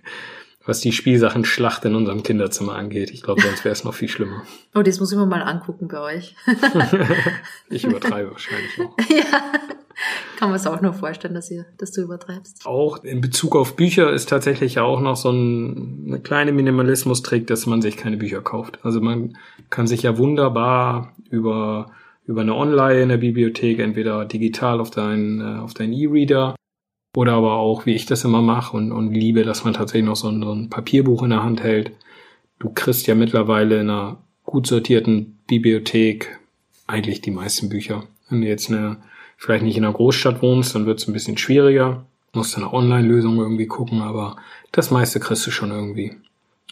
was 0.65 0.81
die 0.81 0.91
Spielsachen-Schlacht 0.91 1.85
in 1.85 1.95
unserem 1.95 2.23
Kinderzimmer 2.23 2.75
angeht. 2.75 3.11
Ich 3.11 3.21
glaube, 3.21 3.41
sonst 3.41 3.63
wäre 3.63 3.73
es 3.73 3.83
noch 3.83 3.93
viel 3.93 4.07
schlimmer. 4.07 4.43
Oh, 4.73 4.81
das 4.81 4.99
muss 4.99 5.11
ich 5.11 5.17
mir 5.17 5.25
mal 5.25 5.43
angucken 5.43 5.87
bei 5.87 5.99
euch. 5.99 6.35
ich 7.69 7.85
übertreibe 7.85 8.31
wahrscheinlich 8.31 8.77
noch. 8.77 8.95
Ja. 9.09 9.41
Kann 10.37 10.49
man 10.49 10.57
es 10.57 10.67
auch 10.67 10.81
nur 10.81 10.91
vorstellen, 10.91 11.33
dass, 11.33 11.49
ihr, 11.49 11.65
dass 11.77 11.93
du 11.93 12.01
übertreibst. 12.01 12.65
Auch 12.65 13.01
in 13.05 13.21
Bezug 13.21 13.55
auf 13.55 13.77
Bücher 13.77 14.11
ist 14.11 14.27
tatsächlich 14.27 14.75
ja 14.75 14.83
auch 14.83 14.99
noch 14.99 15.15
so 15.15 15.29
ein, 15.29 16.03
eine 16.07 16.19
kleine 16.19 16.51
Minimalismus-Trick, 16.51 17.47
dass 17.47 17.65
man 17.65 17.81
sich 17.81 17.95
keine 17.95 18.17
Bücher 18.17 18.41
kauft. 18.41 18.79
Also 18.83 18.99
man 18.99 19.37
kann 19.69 19.87
sich 19.87 20.01
ja 20.01 20.17
wunderbar 20.17 21.13
über, 21.29 21.91
über 22.25 22.41
eine 22.41 22.55
Online 22.55 23.03
in 23.03 23.09
der 23.09 23.17
Bibliothek, 23.17 23.79
entweder 23.79 24.25
digital 24.25 24.81
auf 24.81 24.91
deinen 24.91 25.39
äh, 25.39 25.59
auf 25.61 25.73
deinen 25.73 25.93
E-Reader 25.93 26.55
oder 27.15 27.33
aber 27.33 27.53
auch, 27.53 27.85
wie 27.85 27.93
ich 27.93 28.05
das 28.05 28.23
immer 28.23 28.41
mache 28.41 28.75
und, 28.75 28.91
und 28.91 29.13
liebe, 29.13 29.43
dass 29.43 29.63
man 29.63 29.73
tatsächlich 29.73 30.05
noch 30.05 30.15
so 30.15 30.27
ein, 30.29 30.41
so 30.41 30.51
ein 30.51 30.69
Papierbuch 30.69 31.23
in 31.23 31.29
der 31.29 31.43
Hand 31.43 31.63
hält. 31.63 31.91
Du 32.59 32.69
kriegst 32.69 33.07
ja 33.07 33.15
mittlerweile 33.15 33.79
in 33.79 33.89
einer 33.89 34.17
gut 34.43 34.67
sortierten 34.67 35.39
Bibliothek 35.47 36.39
eigentlich 36.87 37.21
die 37.21 37.31
meisten 37.31 37.69
Bücher. 37.69 38.03
Wenn 38.29 38.41
du 38.41 38.47
jetzt 38.47 38.69
eine 38.69 38.97
vielleicht 39.37 39.63
nicht 39.63 39.77
in 39.77 39.83
einer 39.83 39.93
Großstadt 39.93 40.41
wohnst, 40.41 40.75
dann 40.75 40.85
wird 40.85 40.99
es 40.99 41.07
ein 41.07 41.13
bisschen 41.13 41.37
schwieriger. 41.37 42.05
Musst 42.33 42.57
eine 42.57 42.73
Online-Lösung 42.73 43.37
irgendwie 43.37 43.67
gucken, 43.67 44.01
aber 44.01 44.35
das 44.71 44.91
meiste 44.91 45.19
kriegst 45.19 45.47
du 45.47 45.51
schon 45.51 45.71
irgendwie 45.71 46.15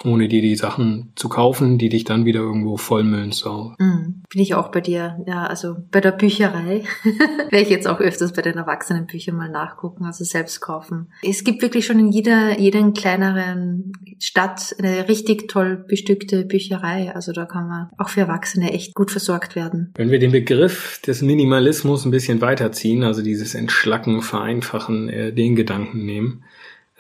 ohne 0.04 0.28
dir 0.28 0.42
die 0.42 0.56
Sachen 0.56 1.12
zu 1.16 1.30
kaufen, 1.30 1.78
die 1.78 1.90
dich 1.90 2.04
dann 2.04 2.26
wieder 2.26 2.40
irgendwo 2.40 2.78
vollmüllen 2.78 3.32
zu 3.32 3.44
Mhm. 3.80 4.24
Bin 4.30 4.42
ich 4.42 4.56
auch 4.56 4.72
bei 4.72 4.82
dir, 4.82 5.18
ja, 5.28 5.46
also 5.46 5.76
bei 5.92 6.02
der 6.02 6.12
Bücherei 6.12 6.84
werde 7.04 7.64
ich 7.64 7.70
jetzt 7.70 7.88
auch 7.88 8.00
öfters 8.00 8.34
bei 8.34 8.42
den 8.42 8.56
Erwachsenenbüchern 8.56 9.36
mal 9.36 9.50
nachgucken, 9.50 10.06
also 10.06 10.24
selbst 10.24 10.62
kaufen. 10.62 11.12
Es 11.22 11.44
gibt 11.44 11.62
wirklich 11.62 11.86
schon 11.86 12.00
in 12.00 12.12
jeder, 12.12 12.60
jeder 12.60 12.92
kleineren 12.92 13.94
Stadt 14.20 14.76
eine 14.80 15.08
richtig 15.08 15.48
toll 15.48 15.86
bestückte 15.88 16.46
Bücherei, 16.46 17.14
also 17.14 17.32
da 17.32 17.46
kann 17.46 17.68
man 17.68 17.90
auch 17.98 18.10
für 18.10 18.22
Erwachsene 18.22 18.72
echt 18.72 18.94
gut 18.96 19.12
versorgt 19.12 19.56
werden. 19.56 19.94
Wenn 19.96 20.12
wir 20.12 20.20
den 20.20 20.32
Begriff 20.32 21.02
des 21.06 21.22
Minimalismus 21.22 22.06
ein 22.06 22.12
bisschen 22.12 22.42
weiterziehen, 22.42 23.04
also 23.04 23.22
dieses 23.22 23.56
Entschlacken, 23.56 24.22
Vereinfachen, 24.22 25.10
äh, 25.10 25.34
den 25.34 25.56
Gedanken 25.56 26.06
nehmen, 26.06 26.44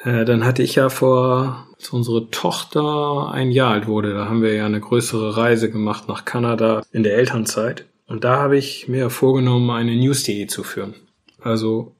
äh, 0.03 0.25
dann 0.25 0.45
hatte 0.45 0.63
ich 0.63 0.75
ja 0.75 0.89
vor, 0.89 1.67
als 1.75 1.89
unsere 1.89 2.29
Tochter 2.29 3.31
ein 3.31 3.51
Jahr 3.51 3.71
alt 3.71 3.87
wurde, 3.87 4.13
da 4.13 4.25
haben 4.25 4.41
wir 4.41 4.53
ja 4.53 4.65
eine 4.65 4.79
größere 4.79 5.37
Reise 5.37 5.71
gemacht 5.71 6.07
nach 6.07 6.25
Kanada 6.25 6.83
in 6.91 7.03
der 7.03 7.15
Elternzeit. 7.15 7.85
Und 8.07 8.23
da 8.23 8.37
habe 8.37 8.57
ich 8.57 8.87
mir 8.87 9.09
vorgenommen, 9.09 9.69
eine 9.69 9.95
News.de 9.95 10.47
zu 10.47 10.63
führen. 10.63 10.93
Also 11.41 11.95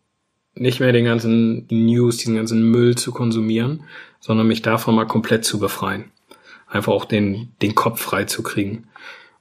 nicht 0.56 0.80
mehr 0.80 0.92
den 0.92 1.06
ganzen 1.06 1.66
News, 1.70 2.18
diesen 2.18 2.36
ganzen 2.36 2.70
Müll 2.70 2.96
zu 2.96 3.12
konsumieren, 3.12 3.84
sondern 4.20 4.48
mich 4.48 4.62
davon 4.62 4.96
mal 4.96 5.08
komplett 5.08 5.46
zu 5.46 5.60
befreien. 5.60 6.12
Einfach 6.68 6.92
auch 6.92 7.06
den, 7.06 7.54
den 7.62 7.76
Kopf 7.76 8.02
frei 8.02 8.26
zu 8.26 8.44
kriegen. 8.44 8.88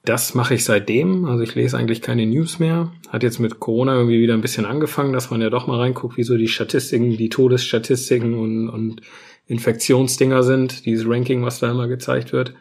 Das 0.05 0.35
mache 0.35 0.55
ich 0.55 0.65
seitdem. 0.65 1.27
Also 1.27 1.45
ich 1.45 1.55
lese 1.55 1.79
eigentlich 1.79 2.03
keine 2.03 2.27
News 2.27 2.59
mehr. 2.59 2.93
Hat 3.09 3.23
jetzt 3.23 3.39
mit 3.39 3.61
Corona 3.61 3.95
irgendwie 3.95 4.21
wieder 4.21 4.35
ein 4.35 4.41
bisschen 4.41 4.67
angefangen, 4.67 5.13
dass 5.13 5.31
man 5.31 5.41
ja 5.41 5.49
doch 5.49 5.69
mal 5.69 5.79
reinguckt, 5.79 6.17
wie 6.17 6.25
so 6.25 6.37
die 6.37 6.49
Statistiken, 6.49 7.17
die 7.17 7.29
Todesstatistiken 7.29 8.35
und, 8.35 8.69
und 8.69 9.03
Infektionsdinger 9.47 10.43
sind. 10.43 10.87
Dieses 10.87 11.09
Ranking, 11.09 11.45
was 11.45 11.61
da 11.61 11.71
immer 11.71 11.87
gezeigt 11.87 12.33
wird. 12.33 12.55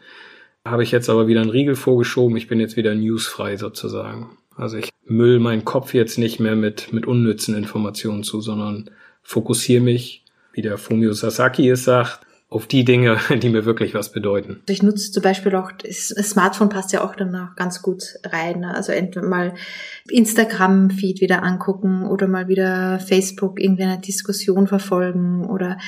Habe 0.64 0.84
ich 0.84 0.92
jetzt 0.92 1.10
aber 1.10 1.26
wieder 1.26 1.40
einen 1.40 1.50
Riegel 1.50 1.74
vorgeschoben. 1.74 2.36
Ich 2.36 2.46
bin 2.46 2.60
jetzt 2.60 2.76
wieder 2.76 2.94
newsfrei 2.94 3.56
sozusagen. 3.56 4.30
Also 4.56 4.76
ich 4.76 4.90
müll 5.04 5.40
meinen 5.40 5.64
Kopf 5.64 5.94
jetzt 5.94 6.18
nicht 6.18 6.38
mehr 6.38 6.54
mit, 6.54 6.92
mit 6.92 7.06
unnützen 7.06 7.56
Informationen 7.56 8.22
zu, 8.22 8.40
sondern 8.40 8.90
fokussiere 9.22 9.82
mich, 9.82 10.24
wie 10.52 10.62
der 10.62 10.78
Fumio 10.78 11.12
Sasaki 11.12 11.68
es 11.68 11.84
sagt, 11.84 12.20
auf 12.52 12.66
die 12.66 12.84
Dinge, 12.84 13.18
die 13.42 13.48
mir 13.48 13.64
wirklich 13.64 13.94
was 13.94 14.12
bedeuten. 14.12 14.62
Ich 14.68 14.82
nutze 14.82 15.10
zum 15.10 15.22
Beispiel 15.22 15.54
auch, 15.54 15.72
das 15.72 16.08
Smartphone 16.08 16.68
passt 16.68 16.92
ja 16.92 17.04
auch 17.04 17.16
danach 17.16 17.56
ganz 17.56 17.82
gut 17.82 18.02
rein. 18.24 18.60
Ne? 18.60 18.74
Also 18.74 18.92
entweder 18.92 19.26
mal 19.26 19.54
Instagram-Feed 20.08 21.20
wieder 21.20 21.42
angucken 21.42 22.06
oder 22.06 22.28
mal 22.28 22.48
wieder 22.48 22.98
Facebook 23.00 23.60
irgendwie 23.60 23.84
eine 23.84 24.00
Diskussion 24.00 24.66
verfolgen 24.66 25.46
oder 25.46 25.78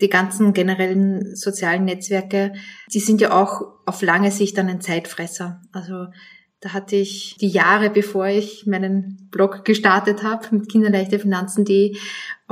die 0.00 0.08
ganzen 0.08 0.52
generellen 0.52 1.34
sozialen 1.34 1.84
Netzwerke, 1.84 2.52
die 2.92 3.00
sind 3.00 3.20
ja 3.20 3.32
auch 3.32 3.62
auf 3.86 4.02
lange 4.02 4.30
Sicht 4.30 4.58
dann 4.58 4.68
ein 4.68 4.80
Zeitfresser. 4.80 5.60
Also 5.72 6.06
da 6.62 6.72
hatte 6.72 6.94
ich 6.94 7.36
die 7.40 7.48
Jahre, 7.48 7.90
bevor 7.90 8.28
ich 8.28 8.66
meinen 8.66 9.28
Blog 9.32 9.64
gestartet 9.64 10.22
habe, 10.22 10.46
mit 10.52 10.68
kinderleichtefinanzen.de, 10.70 11.96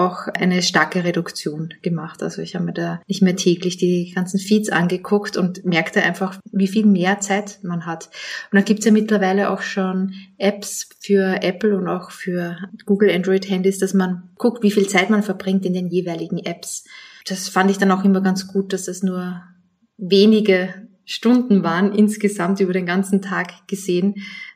auch 0.00 0.26
eine 0.28 0.62
starke 0.62 1.04
Reduktion 1.04 1.74
gemacht. 1.82 2.22
Also 2.22 2.40
ich 2.40 2.54
habe 2.54 2.64
mir 2.64 2.72
da 2.72 3.02
nicht 3.06 3.22
mehr 3.22 3.36
täglich 3.36 3.76
die 3.76 4.12
ganzen 4.14 4.40
Feeds 4.40 4.70
angeguckt 4.70 5.36
und 5.36 5.64
merkte 5.64 6.02
einfach, 6.02 6.38
wie 6.50 6.68
viel 6.68 6.86
mehr 6.86 7.20
Zeit 7.20 7.58
man 7.62 7.84
hat. 7.84 8.06
Und 8.50 8.56
da 8.58 8.62
gibt's 8.62 8.86
ja 8.86 8.92
mittlerweile 8.92 9.50
auch 9.50 9.60
schon 9.60 10.14
Apps 10.38 10.88
für 11.00 11.42
Apple 11.42 11.76
und 11.76 11.86
auch 11.86 12.10
für 12.10 12.56
Google 12.86 13.10
Android-Handys, 13.10 13.78
dass 13.78 13.92
man 13.92 14.30
guckt, 14.38 14.62
wie 14.62 14.70
viel 14.70 14.88
Zeit 14.88 15.10
man 15.10 15.22
verbringt 15.22 15.66
in 15.66 15.74
den 15.74 15.88
jeweiligen 15.88 16.38
Apps. 16.38 16.84
Das 17.26 17.48
fand 17.48 17.70
ich 17.70 17.78
dann 17.78 17.92
auch 17.92 18.04
immer 18.04 18.22
ganz 18.22 18.46
gut, 18.46 18.72
dass 18.72 18.88
es 18.88 19.02
nur 19.02 19.42
wenige 19.98 20.74
Stunden 21.04 21.62
waren 21.62 21.92
insgesamt 21.92 22.60
über 22.60 22.72
den 22.72 22.86
ganzen 22.86 23.20
Tag 23.20 23.68
gesehen. 23.68 24.14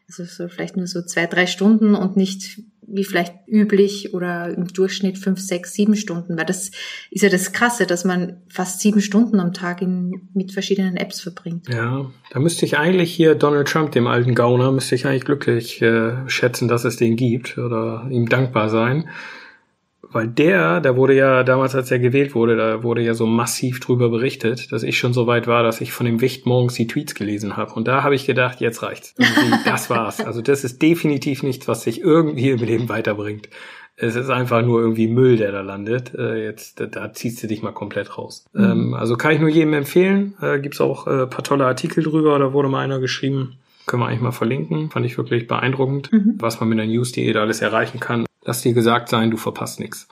Also 0.08 0.24
so 0.24 0.48
vielleicht 0.48 0.76
nur 0.76 0.86
so 0.86 1.02
zwei, 1.02 1.26
drei 1.26 1.46
Stunden 1.46 1.94
und 1.94 2.16
nicht 2.16 2.60
wie 2.86 3.04
vielleicht 3.04 3.34
üblich 3.46 4.14
oder 4.14 4.48
im 4.48 4.66
Durchschnitt 4.66 5.18
fünf, 5.18 5.40
sechs, 5.40 5.74
sieben 5.74 5.96
Stunden, 5.96 6.36
weil 6.36 6.44
das 6.44 6.70
ist 7.10 7.22
ja 7.22 7.28
das 7.28 7.52
Krasse, 7.52 7.86
dass 7.86 8.04
man 8.04 8.42
fast 8.48 8.80
sieben 8.80 9.00
Stunden 9.00 9.40
am 9.40 9.52
Tag 9.52 9.82
in, 9.82 10.28
mit 10.34 10.52
verschiedenen 10.52 10.96
Apps 10.96 11.20
verbringt. 11.20 11.68
Ja, 11.68 12.10
da 12.30 12.40
müsste 12.40 12.66
ich 12.66 12.78
eigentlich 12.78 13.12
hier 13.12 13.34
Donald 13.34 13.68
Trump, 13.68 13.92
dem 13.92 14.06
alten 14.06 14.34
Gauner, 14.34 14.72
müsste 14.72 14.94
ich 14.94 15.06
eigentlich 15.06 15.24
glücklich 15.24 15.82
äh, 15.82 16.28
schätzen, 16.28 16.68
dass 16.68 16.84
es 16.84 16.96
den 16.96 17.16
gibt 17.16 17.58
oder 17.58 18.06
ihm 18.10 18.28
dankbar 18.28 18.68
sein 18.68 19.08
Weil 20.14 20.28
der, 20.28 20.80
da 20.80 20.94
wurde 20.94 21.14
ja 21.14 21.42
damals, 21.42 21.74
als 21.74 21.90
er 21.90 21.98
gewählt 21.98 22.36
wurde, 22.36 22.54
da 22.56 22.84
wurde 22.84 23.02
ja 23.02 23.14
so 23.14 23.26
massiv 23.26 23.80
drüber 23.80 24.10
berichtet, 24.10 24.70
dass 24.70 24.84
ich 24.84 24.96
schon 24.96 25.12
so 25.12 25.26
weit 25.26 25.48
war, 25.48 25.64
dass 25.64 25.80
ich 25.80 25.90
von 25.90 26.06
dem 26.06 26.20
Wicht 26.20 26.46
morgens 26.46 26.74
die 26.74 26.86
Tweets 26.86 27.16
gelesen 27.16 27.56
habe. 27.56 27.72
Und 27.72 27.88
da 27.88 28.04
habe 28.04 28.14
ich 28.14 28.24
gedacht, 28.24 28.60
jetzt 28.60 28.84
reicht's. 28.84 29.16
das 29.64 29.90
war's. 29.90 30.20
Also 30.20 30.40
das 30.40 30.62
ist 30.62 30.80
definitiv 30.80 31.42
nichts, 31.42 31.66
was 31.66 31.82
sich 31.82 32.00
irgendwie 32.00 32.50
im 32.50 32.60
Leben 32.60 32.88
weiterbringt. 32.88 33.48
Es 33.96 34.14
ist 34.14 34.30
einfach 34.30 34.62
nur 34.62 34.80
irgendwie 34.80 35.08
Müll, 35.08 35.36
der 35.36 35.50
da 35.50 35.62
landet. 35.62 36.14
Äh, 36.14 36.44
jetzt, 36.44 36.78
da, 36.78 36.86
da 36.86 37.12
ziehst 37.12 37.42
du 37.42 37.48
dich 37.48 37.62
mal 37.62 37.72
komplett 37.72 38.16
raus. 38.16 38.44
Mhm. 38.52 38.64
Ähm, 38.64 38.94
also 38.94 39.16
kann 39.16 39.32
ich 39.32 39.40
nur 39.40 39.50
jedem 39.50 39.74
empfehlen. 39.74 40.34
Äh, 40.40 40.60
gibt's 40.60 40.80
auch 40.80 41.08
äh, 41.08 41.26
paar 41.26 41.42
tolle 41.42 41.66
Artikel 41.66 42.04
drüber. 42.04 42.38
Da 42.38 42.52
wurde 42.52 42.68
mal 42.68 42.84
einer 42.84 43.00
geschrieben. 43.00 43.56
Können 43.86 44.02
wir 44.02 44.06
eigentlich 44.06 44.20
mal 44.20 44.30
verlinken. 44.30 44.90
Fand 44.90 45.06
ich 45.06 45.18
wirklich 45.18 45.48
beeindruckend, 45.48 46.12
mhm. 46.12 46.36
was 46.38 46.60
man 46.60 46.68
mit 46.68 46.78
der 46.78 46.86
News.de 46.86 47.32
da 47.32 47.40
alles 47.40 47.62
erreichen 47.62 47.98
kann. 47.98 48.26
Lass 48.44 48.60
dir 48.60 48.74
gesagt 48.74 49.08
sein, 49.08 49.30
du 49.30 49.36
verpasst 49.36 49.80
nichts. 49.80 50.06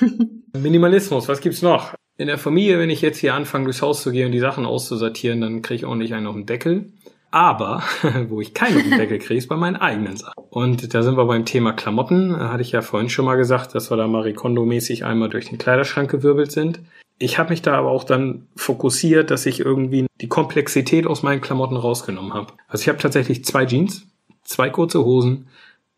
Minimalismus, 0.52 1.28
was 1.28 1.40
gibt's 1.40 1.62
noch? 1.62 1.94
In 2.18 2.26
der 2.26 2.38
Familie, 2.38 2.78
wenn 2.78 2.90
ich 2.90 3.00
jetzt 3.00 3.18
hier 3.18 3.34
anfange, 3.34 3.64
durchs 3.64 3.80
Haus 3.80 4.02
zu 4.02 4.10
gehen 4.10 4.26
und 4.26 4.32
die 4.32 4.40
Sachen 4.40 4.66
auszusortieren, 4.66 5.40
dann 5.40 5.62
kriege 5.62 5.76
ich 5.76 5.86
ordentlich 5.86 6.12
einen 6.12 6.26
auf 6.26 6.34
den 6.34 6.46
Deckel. 6.46 6.92
Aber 7.30 7.82
wo 8.28 8.40
ich 8.40 8.54
keinen 8.54 8.76
auf 8.76 8.82
den 8.82 8.98
Deckel 8.98 9.18
kriege, 9.18 9.38
ist 9.38 9.48
bei 9.48 9.56
meinen 9.56 9.76
eigenen 9.76 10.16
Sachen. 10.16 10.34
Und 10.50 10.92
da 10.92 11.02
sind 11.02 11.16
wir 11.16 11.24
beim 11.26 11.44
Thema 11.44 11.72
Klamotten. 11.72 12.30
Da 12.30 12.52
hatte 12.52 12.62
ich 12.62 12.72
ja 12.72 12.82
vorhin 12.82 13.08
schon 13.08 13.24
mal 13.24 13.36
gesagt, 13.36 13.74
dass 13.74 13.90
wir 13.90 13.96
da 13.96 14.06
Marikondo-mäßig 14.06 15.04
einmal 15.04 15.28
durch 15.28 15.48
den 15.48 15.58
Kleiderschrank 15.58 16.10
gewirbelt 16.10 16.52
sind. 16.52 16.80
Ich 17.18 17.38
habe 17.38 17.50
mich 17.50 17.62
da 17.62 17.74
aber 17.74 17.90
auch 17.90 18.04
dann 18.04 18.46
fokussiert, 18.56 19.30
dass 19.30 19.46
ich 19.46 19.60
irgendwie 19.60 20.06
die 20.20 20.28
Komplexität 20.28 21.06
aus 21.06 21.22
meinen 21.22 21.40
Klamotten 21.40 21.76
rausgenommen 21.76 22.34
habe. 22.34 22.52
Also 22.68 22.82
ich 22.82 22.88
habe 22.88 22.98
tatsächlich 22.98 23.44
zwei 23.44 23.66
Jeans, 23.66 24.06
zwei 24.44 24.70
kurze 24.70 25.04
Hosen, 25.04 25.48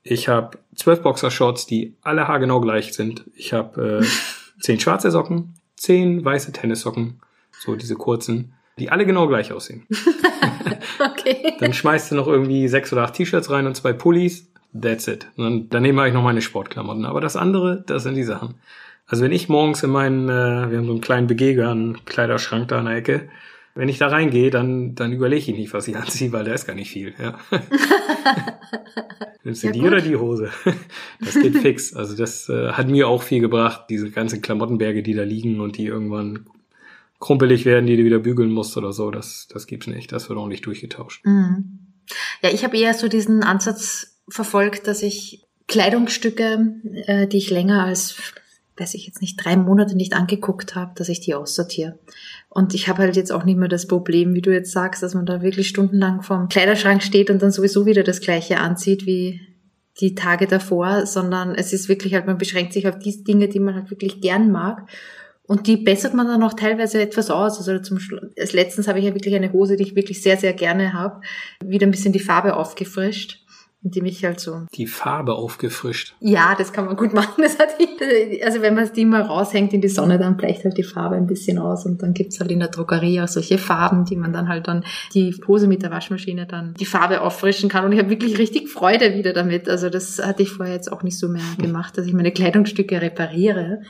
ich 0.03 0.29
habe 0.29 0.59
zwölf 0.75 1.03
Boxershorts, 1.03 1.67
die 1.67 1.97
alle 2.03 2.29
haargenau 2.29 2.61
gleich 2.61 2.93
sind. 2.93 3.25
Ich 3.35 3.53
habe 3.53 4.01
äh, 4.03 4.07
zehn 4.61 4.81
schwarze 4.81 5.11
Socken, 5.11 5.55
zehn 5.77 6.25
weiße 6.25 6.53
Tennissocken, 6.53 7.21
so 7.59 7.77
diese 7.77 7.95
kurzen, 7.95 8.55
die 8.79 8.91
alle 8.91 9.05
genau 9.05 9.29
gleich 9.29 9.53
aussehen. 9.53 9.87
okay. 10.99 11.55
Dann 11.61 11.75
schmeißt 11.75 12.11
du 12.11 12.15
noch 12.15 12.27
irgendwie 12.27 12.69
sechs 12.69 12.93
oder 12.93 13.03
acht 13.03 13.15
T-Shirts 13.15 13.51
rein 13.51 13.67
und 13.67 13.77
zwei 13.77 13.93
Pullis. 13.93 14.51
That's 14.79 15.09
it. 15.09 15.27
Und 15.37 15.45
dann, 15.45 15.69
daneben 15.69 15.99
habe 15.99 16.09
ich 16.09 16.15
noch 16.15 16.23
meine 16.23 16.43
Sportklamotten. 16.43 17.05
Aber 17.05 17.21
das 17.21 17.37
andere, 17.37 17.83
das 17.87 18.05
sind 18.05 18.15
die 18.15 18.23
Sachen. 18.25 18.55
Also 19.07 19.25
wenn 19.25 19.33
ich 19.33 19.49
morgens 19.49 19.83
in 19.83 19.91
meinen, 19.91 20.29
äh, 20.29 20.71
wir 20.71 20.79
haben 20.79 20.87
so 20.87 20.93
einen 20.93 21.01
kleinen 21.01 21.27
Begeger, 21.27 21.71
einen 21.71 22.05
Kleiderschrank 22.05 22.69
da 22.69 22.79
in 22.79 22.87
der 22.87 22.95
Ecke, 22.95 23.29
wenn 23.75 23.89
ich 23.89 23.99
da 23.99 24.09
reingehe, 24.09 24.51
dann, 24.51 24.95
dann 24.95 25.13
überlege 25.13 25.53
ich 25.53 25.59
nicht, 25.59 25.73
was 25.73 25.89
ich 25.89 25.97
anziehe, 25.99 26.33
weil 26.33 26.45
da 26.45 26.53
ist 26.53 26.67
gar 26.67 26.75
nicht 26.75 26.91
viel. 26.91 27.15
Ja. 27.19 27.39
Nimmst 29.43 29.63
du 29.63 29.69
ja, 29.69 29.73
die 29.73 29.81
gut. 29.81 29.89
oder 29.89 30.01
die 30.01 30.17
Hose? 30.17 30.51
Das 31.21 31.35
geht 31.35 31.57
fix. 31.59 31.95
Also 31.95 32.17
das 32.17 32.49
äh, 32.49 32.73
hat 32.73 32.89
mir 32.89 33.07
auch 33.07 33.23
viel 33.23 33.41
gebracht, 33.41 33.85
diese 33.91 34.11
ganzen 34.11 34.41
Klamottenberge, 34.41 35.03
die 35.03 35.15
da 35.15 35.23
liegen 35.23 35.61
und 35.61 35.77
die 35.77 35.85
irgendwann 35.85 36.47
krumpelig 37.19 37.67
werden, 37.67 37.87
die 37.87 37.97
du 37.97 38.05
wieder 38.05 38.19
bügeln 38.19 38.51
musst 38.51 38.77
oder 38.77 38.93
so. 38.93 39.11
Das, 39.11 39.47
das 39.53 39.67
gibt's 39.67 39.87
nicht. 39.87 40.11
Das 40.13 40.29
wird 40.29 40.39
auch 40.39 40.49
nicht 40.49 40.65
durchgetauscht. 40.67 41.25
Mhm. 41.25 41.79
Ja, 42.43 42.51
ich 42.51 42.65
habe 42.65 42.77
eher 42.77 42.95
so 42.95 43.09
diesen 43.09 43.43
Ansatz 43.43 44.19
verfolgt, 44.29 44.87
dass 44.87 45.03
ich 45.03 45.45
Kleidungsstücke, 45.69 46.75
äh, 47.07 47.27
die 47.27 47.39
ich 47.39 47.51
länger 47.51 47.85
als, 47.85 48.17
weiß 48.77 48.95
ich 48.95 49.07
jetzt 49.07 49.21
nicht, 49.21 49.37
drei 49.37 49.57
Monate 49.57 49.95
nicht 49.95 50.15
angeguckt 50.15 50.75
habe, 50.75 50.93
dass 50.97 51.09
ich 51.09 51.21
die 51.21 51.35
aussortiere. 51.35 51.99
Und 52.53 52.75
ich 52.75 52.89
habe 52.89 53.03
halt 53.03 53.17
jetzt 53.17 53.31
auch 53.31 53.45
nicht 53.45 53.59
mehr 53.59 53.69
das 53.69 53.87
Problem, 53.87 54.35
wie 54.35 54.43
du 54.43 54.53
jetzt 54.53 54.73
sagst, 54.73 55.05
dass 55.05 55.15
man 55.15 55.25
da 55.25 55.41
wirklich 55.41 55.69
stundenlang 55.69 56.23
vorm 56.23 56.49
Kleiderschrank 56.49 57.03
steht 57.03 57.31
und 57.31 57.41
dann 57.41 57.53
sowieso 57.53 57.87
wieder 57.87 58.03
das 58.03 58.21
Gleiche 58.21 58.59
anzieht 58.59 59.07
wie 59.07 59.41
die 60.01 60.17
Tage 60.17 60.49
davor, 60.49 61.07
sondern 61.07 61.55
es 61.55 61.73
ist 61.73 61.89
wirklich 61.89 62.15
halt, 62.15 62.27
man 62.27 62.39
beschränkt 62.39 62.73
sich 62.73 62.89
auf 62.89 62.99
die 62.99 63.23
Dinge, 63.23 63.49
die 63.49 63.61
man 63.61 63.77
halt 63.77 63.91
wirklich 63.91 64.21
gern 64.21 64.51
mag. 64.51 64.89
Und 65.47 65.69
die 65.69 65.77
bessert 65.77 66.15
man 66.15 66.27
dann 66.27 66.43
auch 66.43 66.55
teilweise 66.55 67.01
etwas 67.01 67.31
aus. 67.31 67.59
Also 67.59 67.79
zum 67.81 68.01
Schluss, 68.01 68.53
letztens 68.53 68.89
habe 68.89 68.99
ich 68.99 69.05
ja 69.05 69.15
wirklich 69.15 69.35
eine 69.35 69.53
Hose, 69.53 69.77
die 69.77 69.85
ich 69.85 69.97
wirklich 69.97 70.23
sehr, 70.23 70.37
sehr 70.37 70.53
gerne 70.53 70.93
habe, 70.93 71.21
wieder 71.65 71.87
ein 71.87 71.91
bisschen 71.93 72.13
die 72.13 72.21
Farbe 72.21 72.57
aufgefrischt 72.57 73.45
indem 73.83 74.05
ich 74.05 74.25
halt 74.25 74.41
so. 74.41 74.67
Die 74.75 74.87
Farbe 74.87 75.35
aufgefrischt. 75.35 76.15
Ja, 76.21 76.55
das 76.57 76.73
kann 76.73 76.85
man 76.85 76.97
gut 76.97 77.13
machen. 77.15 77.43
Das 77.43 77.59
hat, 77.59 77.69
also 78.45 78.61
wenn 78.61 78.75
man 78.75 78.91
die 78.93 79.05
mal 79.05 79.23
raushängt 79.23 79.73
in 79.73 79.81
die 79.81 79.89
Sonne, 79.89 80.19
dann 80.19 80.37
bleicht 80.37 80.65
halt 80.65 80.77
die 80.77 80.83
Farbe 80.83 81.17
ein 81.17 81.27
bisschen 81.27 81.59
aus 81.59 81.87
und 81.87 82.03
dann 82.03 82.13
gibt's 82.13 82.41
halt 82.41 82.51
in 82.51 82.59
der 82.59 82.69
Drogerie 82.69 83.21
auch 83.21 83.29
solche 83.29 83.59
Farben, 83.59 84.05
die 84.05 84.17
man 84.17 84.33
dann 84.33 84.49
halt 84.49 84.69
dann 84.69 84.85
die 85.15 85.31
Pose 85.31 85.67
mit 85.67 85.83
der 85.83 85.91
Waschmaschine 85.91 86.47
dann 86.47 86.75
die 86.75 86.85
Farbe 86.85 87.23
auffrischen 87.23 87.69
kann. 87.69 87.85
Und 87.85 87.93
ich 87.93 87.99
habe 87.99 88.11
wirklich 88.11 88.39
richtig 88.39 88.69
Freude 88.69 89.15
wieder 89.15 89.33
damit. 89.33 89.69
Also 89.69 89.89
das 89.89 90.21
hatte 90.25 90.43
ich 90.43 90.51
vorher 90.51 90.75
jetzt 90.75 90.93
auch 90.93 91.03
nicht 91.03 91.19
so 91.19 91.29
mehr 91.29 91.43
gemacht, 91.59 91.97
dass 91.97 92.07
ich 92.07 92.13
meine 92.13 92.33
Kleidungsstücke 92.33 93.01
repariere. 93.01 93.81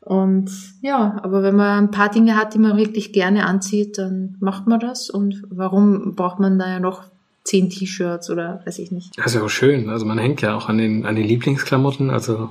Und 0.00 0.50
ja, 0.80 1.20
aber 1.22 1.42
wenn 1.42 1.54
man 1.56 1.84
ein 1.84 1.90
paar 1.90 2.10
Dinge 2.10 2.36
hat, 2.36 2.54
die 2.54 2.58
man 2.58 2.76
wirklich 2.76 3.12
gerne 3.12 3.46
anzieht, 3.46 3.98
dann 3.98 4.36
macht 4.40 4.66
man 4.66 4.80
das. 4.80 5.10
Und 5.10 5.42
warum 5.50 6.14
braucht 6.14 6.40
man 6.40 6.58
da 6.58 6.68
ja 6.68 6.80
noch 6.80 7.04
zehn 7.48 7.70
T-Shirts 7.70 8.28
oder 8.30 8.60
weiß 8.66 8.78
ich 8.78 8.92
nicht. 8.92 9.16
Das 9.16 9.26
ist 9.26 9.34
ja 9.34 9.42
auch 9.42 9.48
schön. 9.48 9.88
Also 9.88 10.04
man 10.04 10.18
hängt 10.18 10.42
ja 10.42 10.54
auch 10.54 10.68
an 10.68 10.76
den, 10.76 11.06
an 11.06 11.16
den 11.16 11.26
Lieblingsklamotten. 11.26 12.10
Also 12.10 12.50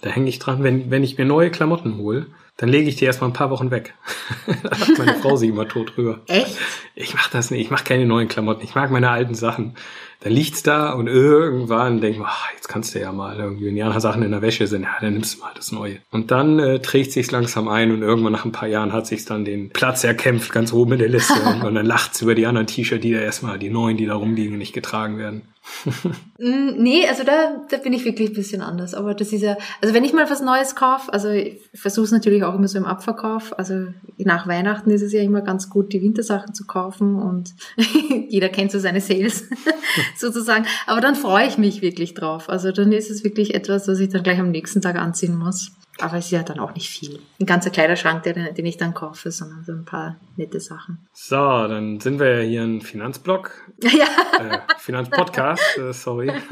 da 0.00 0.10
hänge 0.10 0.28
ich 0.28 0.38
dran. 0.38 0.62
Wenn, 0.62 0.90
wenn 0.90 1.04
ich 1.04 1.18
mir 1.18 1.26
neue 1.26 1.50
Klamotten 1.50 1.98
hole, 1.98 2.26
dann 2.56 2.70
lege 2.70 2.88
ich 2.88 2.96
die 2.96 3.04
erstmal 3.04 3.28
ein 3.28 3.34
paar 3.34 3.50
Wochen 3.50 3.70
weg. 3.70 3.94
da 4.46 4.70
macht 4.70 4.98
meine 4.98 5.14
Frau 5.16 5.36
sich 5.36 5.50
immer 5.50 5.68
tot 5.68 5.96
drüber. 5.96 6.20
Echt? 6.26 6.56
Ich 6.94 7.14
mache 7.14 7.30
das 7.30 7.50
nicht. 7.50 7.60
Ich 7.60 7.70
mache 7.70 7.84
keine 7.84 8.06
neuen 8.06 8.28
Klamotten. 8.28 8.64
Ich 8.64 8.74
mag 8.74 8.90
meine 8.90 9.10
alten 9.10 9.34
Sachen 9.34 9.74
dann 10.20 10.32
liegt's 10.32 10.64
da 10.64 10.92
und 10.92 11.06
irgendwann 11.06 12.00
denkt 12.00 12.18
man, 12.18 12.28
ach, 12.28 12.52
jetzt 12.54 12.68
kannst 12.68 12.94
du 12.94 12.98
ja 12.98 13.12
mal 13.12 13.38
irgendwie, 13.38 13.66
wenn 13.66 13.76
die 13.76 13.82
anderen 13.82 14.00
Sachen 14.00 14.22
in 14.22 14.32
der 14.32 14.42
Wäsche 14.42 14.66
sind, 14.66 14.82
ja, 14.82 14.96
dann 15.00 15.12
nimmst 15.12 15.36
du 15.36 15.40
mal 15.40 15.52
das 15.54 15.70
Neue. 15.70 15.98
Und 16.10 16.30
dann 16.32 16.58
äh, 16.58 16.80
trägt 16.80 17.12
sich's 17.12 17.30
langsam 17.30 17.68
ein 17.68 17.92
und 17.92 18.02
irgendwann 18.02 18.32
nach 18.32 18.44
ein 18.44 18.52
paar 18.52 18.68
Jahren 18.68 18.92
hat 18.92 19.06
sich's 19.06 19.26
dann 19.26 19.44
den 19.44 19.70
Platz 19.70 20.02
erkämpft, 20.02 20.52
ganz 20.52 20.72
oben 20.72 20.92
in 20.92 20.98
der 20.98 21.08
Liste 21.08 21.40
und, 21.40 21.62
und 21.64 21.74
dann 21.74 21.86
lacht's 21.86 22.20
über 22.20 22.34
die 22.34 22.46
anderen 22.46 22.66
T-Shirts, 22.66 23.02
die 23.02 23.12
da 23.12 23.20
erstmal, 23.20 23.58
die 23.58 23.70
neuen, 23.70 23.96
die 23.96 24.06
da 24.06 24.14
rumliegen, 24.14 24.58
nicht 24.58 24.72
getragen 24.72 25.18
werden. 25.18 25.42
Mm, 26.40 26.80
nee, 26.80 27.04
also 27.08 27.24
da, 27.24 27.66
da 27.68 27.78
bin 27.78 27.92
ich 27.92 28.04
wirklich 28.04 28.30
ein 28.30 28.34
bisschen 28.34 28.62
anders. 28.62 28.94
Aber 28.94 29.12
das 29.12 29.32
ist 29.32 29.42
ja, 29.42 29.56
also 29.82 29.92
wenn 29.92 30.04
ich 30.04 30.12
mal 30.12 30.30
was 30.30 30.40
Neues 30.40 30.76
kaufe, 30.76 31.12
also 31.12 31.30
ich 31.30 31.60
versuche 31.74 32.04
es 32.04 32.12
natürlich 32.12 32.44
auch 32.44 32.54
immer 32.54 32.68
so 32.68 32.78
im 32.78 32.84
Abverkauf. 32.84 33.58
Also 33.58 33.88
nach 34.18 34.46
Weihnachten 34.46 34.88
ist 34.92 35.02
es 35.02 35.12
ja 35.12 35.20
immer 35.20 35.40
ganz 35.40 35.68
gut, 35.68 35.92
die 35.92 36.00
Wintersachen 36.00 36.54
zu 36.54 36.64
kaufen 36.64 37.16
und 37.16 37.54
jeder 38.28 38.50
kennt 38.50 38.70
so 38.70 38.78
seine 38.78 39.00
Sales 39.00 39.48
sozusagen. 40.16 40.64
Aber 40.86 41.00
dann 41.00 41.16
freue 41.16 41.48
ich 41.48 41.58
mich 41.58 41.82
wirklich 41.82 42.14
drauf. 42.14 42.48
Also 42.48 42.70
dann 42.70 42.92
ist 42.92 43.10
es 43.10 43.24
wirklich 43.24 43.54
etwas, 43.56 43.88
was 43.88 43.98
ich 43.98 44.08
dann 44.08 44.22
gleich 44.22 44.38
am 44.38 44.52
nächsten 44.52 44.80
Tag 44.80 44.94
anziehen 44.94 45.36
muss. 45.36 45.72
Aber 46.00 46.18
es 46.18 46.26
ist 46.26 46.30
ja 46.30 46.42
dann 46.42 46.60
auch 46.60 46.74
nicht 46.74 46.88
viel. 46.88 47.18
Ein 47.40 47.46
ganzer 47.46 47.70
Kleiderschrank, 47.70 48.22
den, 48.22 48.54
den 48.54 48.66
ich 48.66 48.76
dann 48.76 48.94
kaufe, 48.94 49.30
sondern 49.30 49.64
so 49.64 49.72
ein 49.72 49.84
paar 49.84 50.16
nette 50.36 50.60
Sachen. 50.60 51.08
So, 51.12 51.36
dann 51.36 51.98
sind 52.00 52.20
wir 52.20 52.42
ja 52.42 52.48
hier 52.48 52.62
ein 52.62 52.80
Finanzblog. 52.80 53.52
Ja. 53.82 54.06
Äh, 54.38 54.58
Finanzpodcast, 54.78 55.78
äh, 55.78 55.92
sorry. 55.92 56.32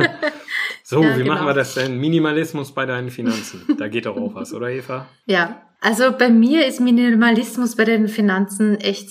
So, 0.89 1.03
ja, 1.03 1.17
wie 1.17 1.25
genau. 1.25 1.35
machen 1.35 1.49
wir 1.49 1.55
das 1.55 1.75
denn? 1.75 1.99
Minimalismus 1.99 2.71
bei 2.71 2.87
deinen 2.87 3.11
Finanzen. 3.11 3.77
Da 3.77 3.89
geht 3.89 4.07
doch 4.07 4.17
auch 4.17 4.37
was, 4.37 4.55
oder 4.55 4.71
Eva? 4.71 5.09
Ja, 5.25 5.61
also 5.81 6.13
bei 6.17 6.31
mir 6.31 6.65
ist 6.65 6.81
Minimalismus 6.81 7.75
bei 7.75 7.85
den 7.85 8.07
Finanzen 8.07 8.77
echt 8.77 9.11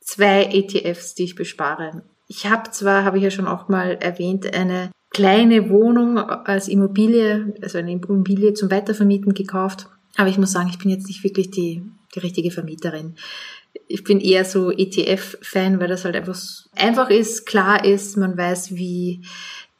zwei 0.00 0.44
ETFs, 0.44 1.16
die 1.16 1.24
ich 1.24 1.34
bespare. 1.34 2.04
Ich 2.28 2.46
habe 2.46 2.70
zwar, 2.70 3.04
habe 3.04 3.18
ich 3.18 3.24
ja 3.24 3.32
schon 3.32 3.48
auch 3.48 3.68
mal 3.68 3.98
erwähnt, 4.00 4.54
eine 4.54 4.90
kleine 5.10 5.70
Wohnung 5.70 6.18
als 6.18 6.68
Immobilie, 6.68 7.54
also 7.62 7.78
eine 7.78 7.92
Immobilie 7.92 8.54
zum 8.54 8.70
Weitervermieten 8.70 9.34
gekauft. 9.34 9.88
Aber 10.16 10.28
ich 10.28 10.38
muss 10.38 10.52
sagen, 10.52 10.68
ich 10.70 10.78
bin 10.78 10.90
jetzt 10.90 11.06
nicht 11.06 11.24
wirklich 11.24 11.50
die, 11.50 11.82
die 12.14 12.18
richtige 12.20 12.50
Vermieterin. 12.50 13.14
Ich 13.88 14.04
bin 14.04 14.20
eher 14.20 14.44
so 14.44 14.70
ETF-Fan, 14.70 15.78
weil 15.78 15.88
das 15.88 16.04
halt 16.04 16.16
einfach, 16.16 16.38
einfach 16.74 17.10
ist, 17.10 17.46
klar 17.46 17.84
ist, 17.84 18.16
man 18.16 18.36
weiß, 18.36 18.74
wie 18.74 19.22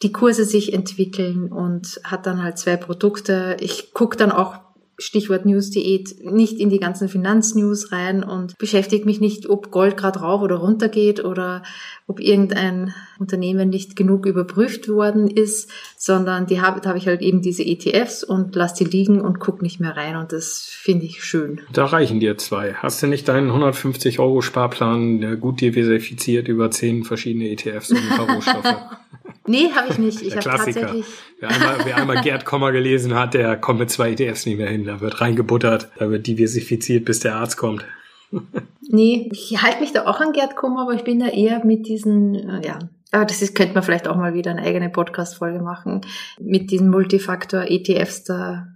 die 0.02 0.12
Kurse 0.12 0.44
sich 0.44 0.74
entwickeln 0.74 1.50
und 1.50 2.00
hat 2.04 2.26
dann 2.26 2.42
halt 2.42 2.58
zwei 2.58 2.76
Produkte. 2.76 3.56
Ich 3.60 3.94
gucke 3.94 4.16
dann 4.16 4.30
auch 4.30 4.65
Stichwort 4.98 5.44
News-Diät, 5.44 6.24
nicht 6.24 6.58
in 6.58 6.70
die 6.70 6.80
ganzen 6.80 7.08
Finanznews 7.08 7.92
rein 7.92 8.22
und 8.22 8.56
beschäftige 8.58 9.04
mich 9.04 9.20
nicht, 9.20 9.48
ob 9.48 9.70
Gold 9.70 9.96
gerade 9.96 10.20
rauf 10.20 10.40
oder 10.40 10.56
runter 10.56 10.88
geht 10.88 11.22
oder 11.22 11.62
ob 12.06 12.20
irgendein 12.20 12.94
Unternehmen 13.18 13.68
nicht 13.68 13.96
genug 13.96 14.26
überprüft 14.26 14.88
worden 14.88 15.28
ist, 15.28 15.70
sondern 15.98 16.46
die 16.46 16.60
habe, 16.60 16.80
da 16.80 16.90
habe 16.90 16.98
ich 16.98 17.06
halt 17.06 17.20
eben 17.20 17.42
diese 17.42 17.64
ETFs 17.64 18.24
und 18.24 18.54
lass 18.56 18.74
die 18.74 18.84
liegen 18.84 19.20
und 19.20 19.38
guck 19.38 19.60
nicht 19.60 19.80
mehr 19.80 19.96
rein 19.96 20.16
und 20.16 20.32
das 20.32 20.68
finde 20.70 21.04
ich 21.04 21.22
schön. 21.22 21.60
Da 21.72 21.84
reichen 21.84 22.20
dir 22.20 22.38
zwei. 22.38 22.74
Hast 22.74 23.02
du 23.02 23.06
nicht 23.06 23.28
deinen 23.28 23.48
150 23.48 24.18
Euro 24.18 24.40
Sparplan 24.40 25.40
gut 25.40 25.60
diversifiziert 25.60 26.48
über 26.48 26.70
zehn 26.70 27.04
verschiedene 27.04 27.50
ETFs 27.50 27.90
und 27.90 27.98
ein 27.98 28.16
paar 28.16 28.34
Rohstoffe? 28.34 28.76
Nee, 29.46 29.70
habe 29.74 29.88
ich 29.90 29.98
nicht. 29.98 30.22
Ich 30.22 30.36
habe 30.36 30.44
tatsächlich. 30.44 31.06
Wer 31.40 31.50
einmal, 31.50 31.76
wer 31.84 31.96
einmal 31.96 32.20
Gerd 32.22 32.44
Kommer 32.44 32.72
gelesen 32.72 33.14
hat, 33.14 33.34
der 33.34 33.56
kommt 33.56 33.78
mit 33.78 33.90
zwei 33.90 34.12
ETFs 34.12 34.46
nicht 34.46 34.58
mehr 34.58 34.68
hin. 34.68 34.84
Da 34.84 35.00
wird 35.00 35.20
reingebuttert, 35.20 35.88
da 35.98 36.10
wird 36.10 36.26
diversifiziert, 36.26 37.04
bis 37.04 37.20
der 37.20 37.36
Arzt 37.36 37.56
kommt. 37.56 37.84
nee, 38.80 39.28
ich 39.32 39.62
halte 39.62 39.80
mich 39.80 39.92
da 39.92 40.06
auch 40.06 40.20
an 40.20 40.32
Gerd 40.32 40.56
Kommer, 40.56 40.82
aber 40.82 40.94
ich 40.94 41.04
bin 41.04 41.20
da 41.20 41.28
eher 41.28 41.64
mit 41.64 41.86
diesen, 41.86 42.34
äh, 42.34 42.66
ja, 42.66 42.78
aber 43.12 43.24
das 43.24 43.42
ist, 43.42 43.54
könnte 43.54 43.74
man 43.74 43.82
vielleicht 43.82 44.08
auch 44.08 44.16
mal 44.16 44.34
wieder 44.34 44.50
eine 44.50 44.62
eigene 44.62 44.90
Podcast-Folge 44.90 45.60
machen. 45.60 46.00
Mit 46.40 46.70
diesen 46.70 46.90
Multifaktor-ETFs, 46.90 48.24
da 48.24 48.66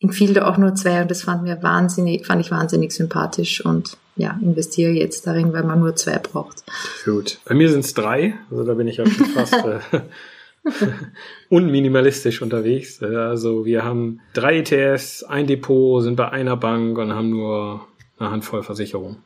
empfiehlt 0.00 0.36
da 0.36 0.48
auch 0.48 0.58
nur 0.58 0.74
zwei 0.74 1.02
und 1.02 1.10
das 1.10 1.22
fand 1.22 1.42
mir 1.42 1.62
wahnsinnig, 1.62 2.26
fand 2.26 2.40
ich 2.40 2.50
wahnsinnig 2.50 2.92
sympathisch 2.92 3.64
und 3.64 3.96
ja, 4.16 4.38
investiere 4.42 4.92
jetzt 4.92 5.26
darin, 5.26 5.52
weil 5.52 5.64
man 5.64 5.80
nur 5.80 5.94
zwei 5.94 6.18
braucht. 6.18 6.64
Gut. 7.04 7.38
Bei 7.44 7.54
mir 7.54 7.70
sind 7.70 7.84
es 7.84 7.94
drei, 7.94 8.34
also 8.50 8.64
da 8.64 8.74
bin 8.74 8.88
ich 8.88 8.96
ja 8.96 9.06
schon 9.06 9.26
fast 9.26 9.54
äh, 9.54 9.80
unminimalistisch 11.48 12.42
unterwegs. 12.42 13.02
Also 13.02 13.64
wir 13.64 13.84
haben 13.84 14.20
drei 14.32 14.58
ETFs, 14.58 15.22
ein 15.22 15.46
Depot, 15.46 16.02
sind 16.02 16.16
bei 16.16 16.30
einer 16.30 16.56
Bank 16.56 16.98
und 16.98 17.12
haben 17.12 17.30
nur 17.30 17.86
eine 18.18 18.30
Handvoll 18.30 18.62
Versicherungen. 18.62 19.18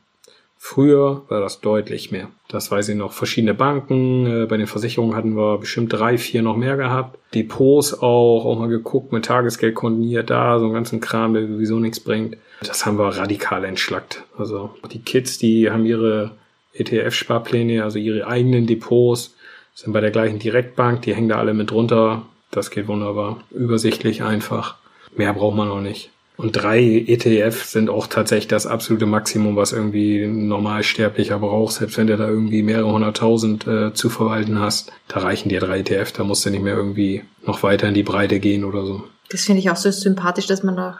Früher 0.63 1.23
war 1.27 1.41
das 1.41 1.59
deutlich 1.59 2.11
mehr. 2.11 2.27
Das 2.47 2.69
weiß 2.69 2.89
ich 2.89 2.95
noch. 2.95 3.13
Verschiedene 3.13 3.55
Banken, 3.55 4.27
äh, 4.27 4.45
bei 4.45 4.57
den 4.57 4.67
Versicherungen 4.67 5.15
hatten 5.15 5.35
wir 5.35 5.57
bestimmt 5.57 5.91
drei, 5.91 6.19
vier 6.19 6.43
noch 6.43 6.55
mehr 6.55 6.77
gehabt. 6.77 7.17
Depots 7.33 7.95
auch, 7.95 8.45
auch 8.45 8.59
mal 8.59 8.69
geguckt, 8.69 9.11
mit 9.11 9.25
Tagesgeldkonten 9.25 10.03
hier, 10.03 10.21
da, 10.21 10.59
so 10.59 10.65
einen 10.65 10.75
ganzen 10.75 11.01
Kram, 11.01 11.33
der 11.33 11.47
sowieso 11.47 11.79
nichts 11.79 11.99
bringt. 11.99 12.37
Das 12.63 12.85
haben 12.85 12.99
wir 12.99 13.07
radikal 13.07 13.65
entschlackt. 13.65 14.23
Also 14.37 14.69
die 14.93 15.01
Kids, 15.01 15.39
die 15.39 15.71
haben 15.71 15.83
ihre 15.83 16.31
ETF-Sparpläne, 16.75 17.83
also 17.83 17.97
ihre 17.97 18.27
eigenen 18.27 18.67
Depots, 18.67 19.35
sind 19.73 19.93
bei 19.93 19.99
der 19.99 20.11
gleichen 20.11 20.37
Direktbank, 20.37 21.01
die 21.01 21.15
hängen 21.15 21.29
da 21.29 21.39
alle 21.39 21.55
mit 21.55 21.71
drunter. 21.71 22.21
Das 22.51 22.69
geht 22.69 22.87
wunderbar. 22.87 23.43
Übersichtlich 23.49 24.21
einfach. 24.21 24.75
Mehr 25.17 25.33
braucht 25.33 25.57
man 25.57 25.69
auch 25.69 25.81
nicht. 25.81 26.11
Und 26.37 26.53
drei 26.53 26.81
ETF 27.07 27.65
sind 27.65 27.89
auch 27.89 28.07
tatsächlich 28.07 28.47
das 28.47 28.65
absolute 28.65 29.05
Maximum, 29.05 29.55
was 29.55 29.73
irgendwie 29.73 30.23
ein 30.23 30.47
Normalsterblicher 30.47 31.39
braucht. 31.39 31.75
Selbst 31.75 31.97
wenn 31.97 32.07
du 32.07 32.17
da 32.17 32.27
irgendwie 32.27 32.63
mehrere 32.63 32.91
hunderttausend 32.91 33.67
äh, 33.67 33.93
zu 33.93 34.09
verwalten 34.09 34.59
hast, 34.59 34.91
da 35.07 35.19
reichen 35.19 35.49
dir 35.49 35.59
drei 35.59 35.79
ETF. 35.79 36.13
Da 36.13 36.23
musst 36.23 36.45
du 36.45 36.49
nicht 36.49 36.63
mehr 36.63 36.75
irgendwie 36.75 37.23
noch 37.45 37.63
weiter 37.63 37.87
in 37.87 37.93
die 37.93 38.03
Breite 38.03 38.39
gehen 38.39 38.63
oder 38.63 38.85
so. 38.85 39.03
Das 39.29 39.45
finde 39.45 39.59
ich 39.59 39.69
auch 39.69 39.75
so 39.75 39.91
sympathisch, 39.91 40.47
dass 40.47 40.63
man 40.63 40.79
auch, 40.79 40.95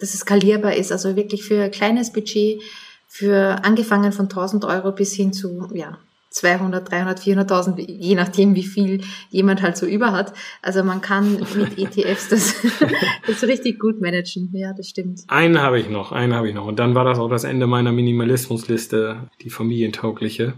dass 0.00 0.14
es 0.14 0.20
skalierbar 0.20 0.74
ist. 0.74 0.92
Also 0.92 1.14
wirklich 1.14 1.44
für 1.44 1.64
ein 1.64 1.70
kleines 1.70 2.12
Budget, 2.12 2.62
für 3.06 3.64
angefangen 3.64 4.12
von 4.12 4.26
1000 4.26 4.64
Euro 4.64 4.92
bis 4.92 5.12
hin 5.12 5.32
zu, 5.32 5.68
ja, 5.74 5.98
200, 6.36 6.90
300, 6.90 7.18
400.000, 7.18 7.80
je 7.88 8.14
nachdem, 8.14 8.54
wie 8.54 8.62
viel 8.62 9.00
jemand 9.30 9.62
halt 9.62 9.78
so 9.78 9.86
über 9.86 10.12
hat. 10.12 10.34
Also 10.60 10.84
man 10.84 11.00
kann 11.00 11.38
mit 11.56 11.78
ETFs 11.96 12.28
das, 12.28 12.54
das 13.26 13.42
richtig 13.44 13.80
gut 13.80 14.02
managen. 14.02 14.50
Ja, 14.52 14.74
das 14.74 14.88
stimmt. 14.88 15.22
Einen 15.28 15.62
habe 15.62 15.80
ich 15.80 15.88
noch, 15.88 16.12
einen 16.12 16.34
habe 16.34 16.48
ich 16.48 16.54
noch. 16.54 16.66
Und 16.66 16.78
dann 16.78 16.94
war 16.94 17.04
das 17.04 17.18
auch 17.18 17.30
das 17.30 17.44
Ende 17.44 17.66
meiner 17.66 17.90
Minimalismusliste, 17.90 19.30
die 19.40 19.48
familientaugliche. 19.48 20.54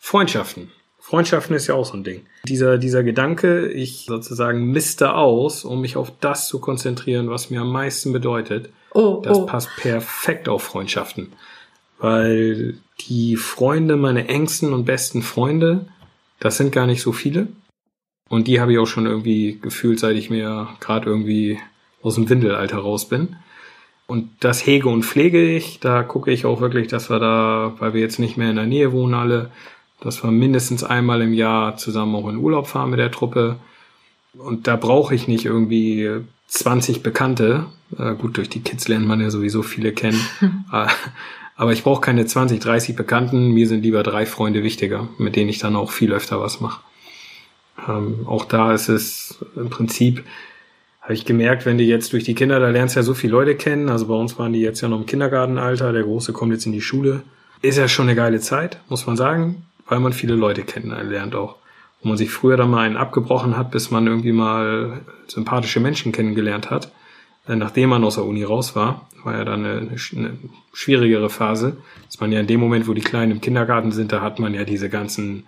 Freundschaften. 0.00 0.72
Freundschaften 0.98 1.54
ist 1.54 1.68
ja 1.68 1.74
auch 1.74 1.86
so 1.86 1.96
ein 1.96 2.02
Ding. 2.02 2.26
Dieser, 2.48 2.76
dieser 2.76 3.04
Gedanke, 3.04 3.68
ich 3.68 4.06
sozusagen 4.06 4.72
misste 4.72 5.14
aus, 5.14 5.64
um 5.64 5.80
mich 5.80 5.96
auf 5.96 6.12
das 6.20 6.48
zu 6.48 6.58
konzentrieren, 6.58 7.30
was 7.30 7.50
mir 7.50 7.60
am 7.60 7.70
meisten 7.70 8.12
bedeutet, 8.12 8.70
oh, 8.94 9.22
das 9.22 9.38
oh. 9.38 9.46
passt 9.46 9.70
perfekt 9.76 10.48
auf 10.48 10.64
Freundschaften 10.64 11.32
weil 11.98 12.78
die 13.08 13.36
Freunde, 13.36 13.96
meine 13.96 14.28
engsten 14.28 14.72
und 14.72 14.84
besten 14.84 15.22
Freunde, 15.22 15.86
das 16.40 16.56
sind 16.56 16.72
gar 16.72 16.86
nicht 16.86 17.02
so 17.02 17.12
viele. 17.12 17.48
Und 18.28 18.46
die 18.46 18.60
habe 18.60 18.72
ich 18.72 18.78
auch 18.78 18.86
schon 18.86 19.06
irgendwie 19.06 19.58
gefühlt, 19.60 19.98
seit 19.98 20.16
ich 20.16 20.30
mir 20.30 20.68
gerade 20.80 21.08
irgendwie 21.08 21.58
aus 22.02 22.16
dem 22.16 22.28
Windelalter 22.28 22.78
raus 22.78 23.08
bin. 23.08 23.36
Und 24.06 24.30
das 24.40 24.66
hege 24.66 24.88
und 24.88 25.04
pflege 25.04 25.42
ich. 25.42 25.80
Da 25.80 26.02
gucke 26.02 26.30
ich 26.30 26.46
auch 26.46 26.60
wirklich, 26.60 26.88
dass 26.88 27.10
wir 27.10 27.18
da, 27.18 27.74
weil 27.78 27.94
wir 27.94 28.00
jetzt 28.00 28.18
nicht 28.18 28.36
mehr 28.36 28.50
in 28.50 28.56
der 28.56 28.66
Nähe 28.66 28.92
wohnen 28.92 29.14
alle, 29.14 29.50
dass 30.00 30.22
wir 30.22 30.30
mindestens 30.30 30.84
einmal 30.84 31.22
im 31.22 31.32
Jahr 31.34 31.76
zusammen 31.76 32.14
auch 32.14 32.28
in 32.28 32.36
Urlaub 32.36 32.66
fahren 32.68 32.90
mit 32.90 32.98
der 32.98 33.10
Truppe. 33.10 33.56
Und 34.36 34.66
da 34.66 34.76
brauche 34.76 35.14
ich 35.14 35.28
nicht 35.28 35.44
irgendwie 35.44 36.10
20 36.46 37.02
Bekannte. 37.02 37.66
Äh, 37.98 38.14
gut, 38.14 38.36
durch 38.36 38.48
die 38.48 38.62
Kids 38.62 38.88
lernt 38.88 39.06
man 39.06 39.20
ja 39.20 39.30
sowieso 39.30 39.62
viele 39.62 39.92
kennen. 39.92 40.20
Aber 41.58 41.72
ich 41.72 41.82
brauche 41.82 42.00
keine 42.00 42.24
20, 42.24 42.60
30 42.60 42.94
Bekannten. 42.94 43.50
Mir 43.50 43.66
sind 43.66 43.82
lieber 43.82 44.04
drei 44.04 44.26
Freunde 44.26 44.62
wichtiger, 44.62 45.08
mit 45.18 45.34
denen 45.34 45.50
ich 45.50 45.58
dann 45.58 45.74
auch 45.74 45.90
viel 45.90 46.12
öfter 46.12 46.40
was 46.40 46.60
mache. 46.60 46.80
Ähm, 47.86 48.26
auch 48.26 48.44
da 48.44 48.72
ist 48.72 48.88
es 48.88 49.44
im 49.56 49.68
Prinzip, 49.68 50.24
habe 51.00 51.14
ich 51.14 51.24
gemerkt, 51.24 51.66
wenn 51.66 51.76
du 51.76 51.82
jetzt 51.82 52.12
durch 52.12 52.22
die 52.22 52.36
Kinder, 52.36 52.60
da 52.60 52.70
lernst 52.70 52.94
du 52.94 53.00
ja 53.00 53.02
so 53.02 53.12
viele 53.12 53.32
Leute 53.32 53.56
kennen. 53.56 53.88
Also 53.88 54.06
bei 54.06 54.14
uns 54.14 54.38
waren 54.38 54.52
die 54.52 54.60
jetzt 54.60 54.80
ja 54.82 54.88
noch 54.88 55.00
im 55.00 55.06
Kindergartenalter. 55.06 55.92
Der 55.92 56.04
Große 56.04 56.32
kommt 56.32 56.52
jetzt 56.52 56.64
in 56.66 56.72
die 56.72 56.80
Schule. 56.80 57.22
Ist 57.60 57.76
ja 57.76 57.88
schon 57.88 58.06
eine 58.06 58.14
geile 58.14 58.38
Zeit, 58.38 58.78
muss 58.88 59.08
man 59.08 59.16
sagen, 59.16 59.64
weil 59.88 59.98
man 59.98 60.12
viele 60.12 60.36
Leute 60.36 60.62
kennenlernt 60.62 61.34
auch. 61.34 61.56
Wo 62.00 62.08
man 62.08 62.16
sich 62.16 62.30
früher 62.30 62.56
dann 62.56 62.70
mal 62.70 62.86
einen 62.86 62.96
abgebrochen 62.96 63.56
hat, 63.56 63.72
bis 63.72 63.90
man 63.90 64.06
irgendwie 64.06 64.30
mal 64.30 65.00
sympathische 65.26 65.80
Menschen 65.80 66.12
kennengelernt 66.12 66.70
hat. 66.70 66.92
Nachdem 67.48 67.90
man 67.90 68.04
aus 68.04 68.16
der 68.16 68.24
Uni 68.24 68.44
raus 68.44 68.76
war, 68.76 69.08
war 69.24 69.36
ja 69.36 69.44
dann 69.44 69.64
eine, 69.64 69.90
eine 70.16 70.38
schwierigere 70.72 71.30
Phase. 71.30 71.78
Dass 72.06 72.20
man 72.20 72.30
ja 72.32 72.40
in 72.40 72.46
dem 72.46 72.60
Moment, 72.60 72.88
wo 72.88 72.92
die 72.92 73.00
Kleinen 73.00 73.32
im 73.32 73.40
Kindergarten 73.40 73.92
sind, 73.92 74.12
da 74.12 74.20
hat 74.20 74.38
man 74.38 74.54
ja 74.54 74.64
diese 74.64 74.88
ganzen, 74.88 75.44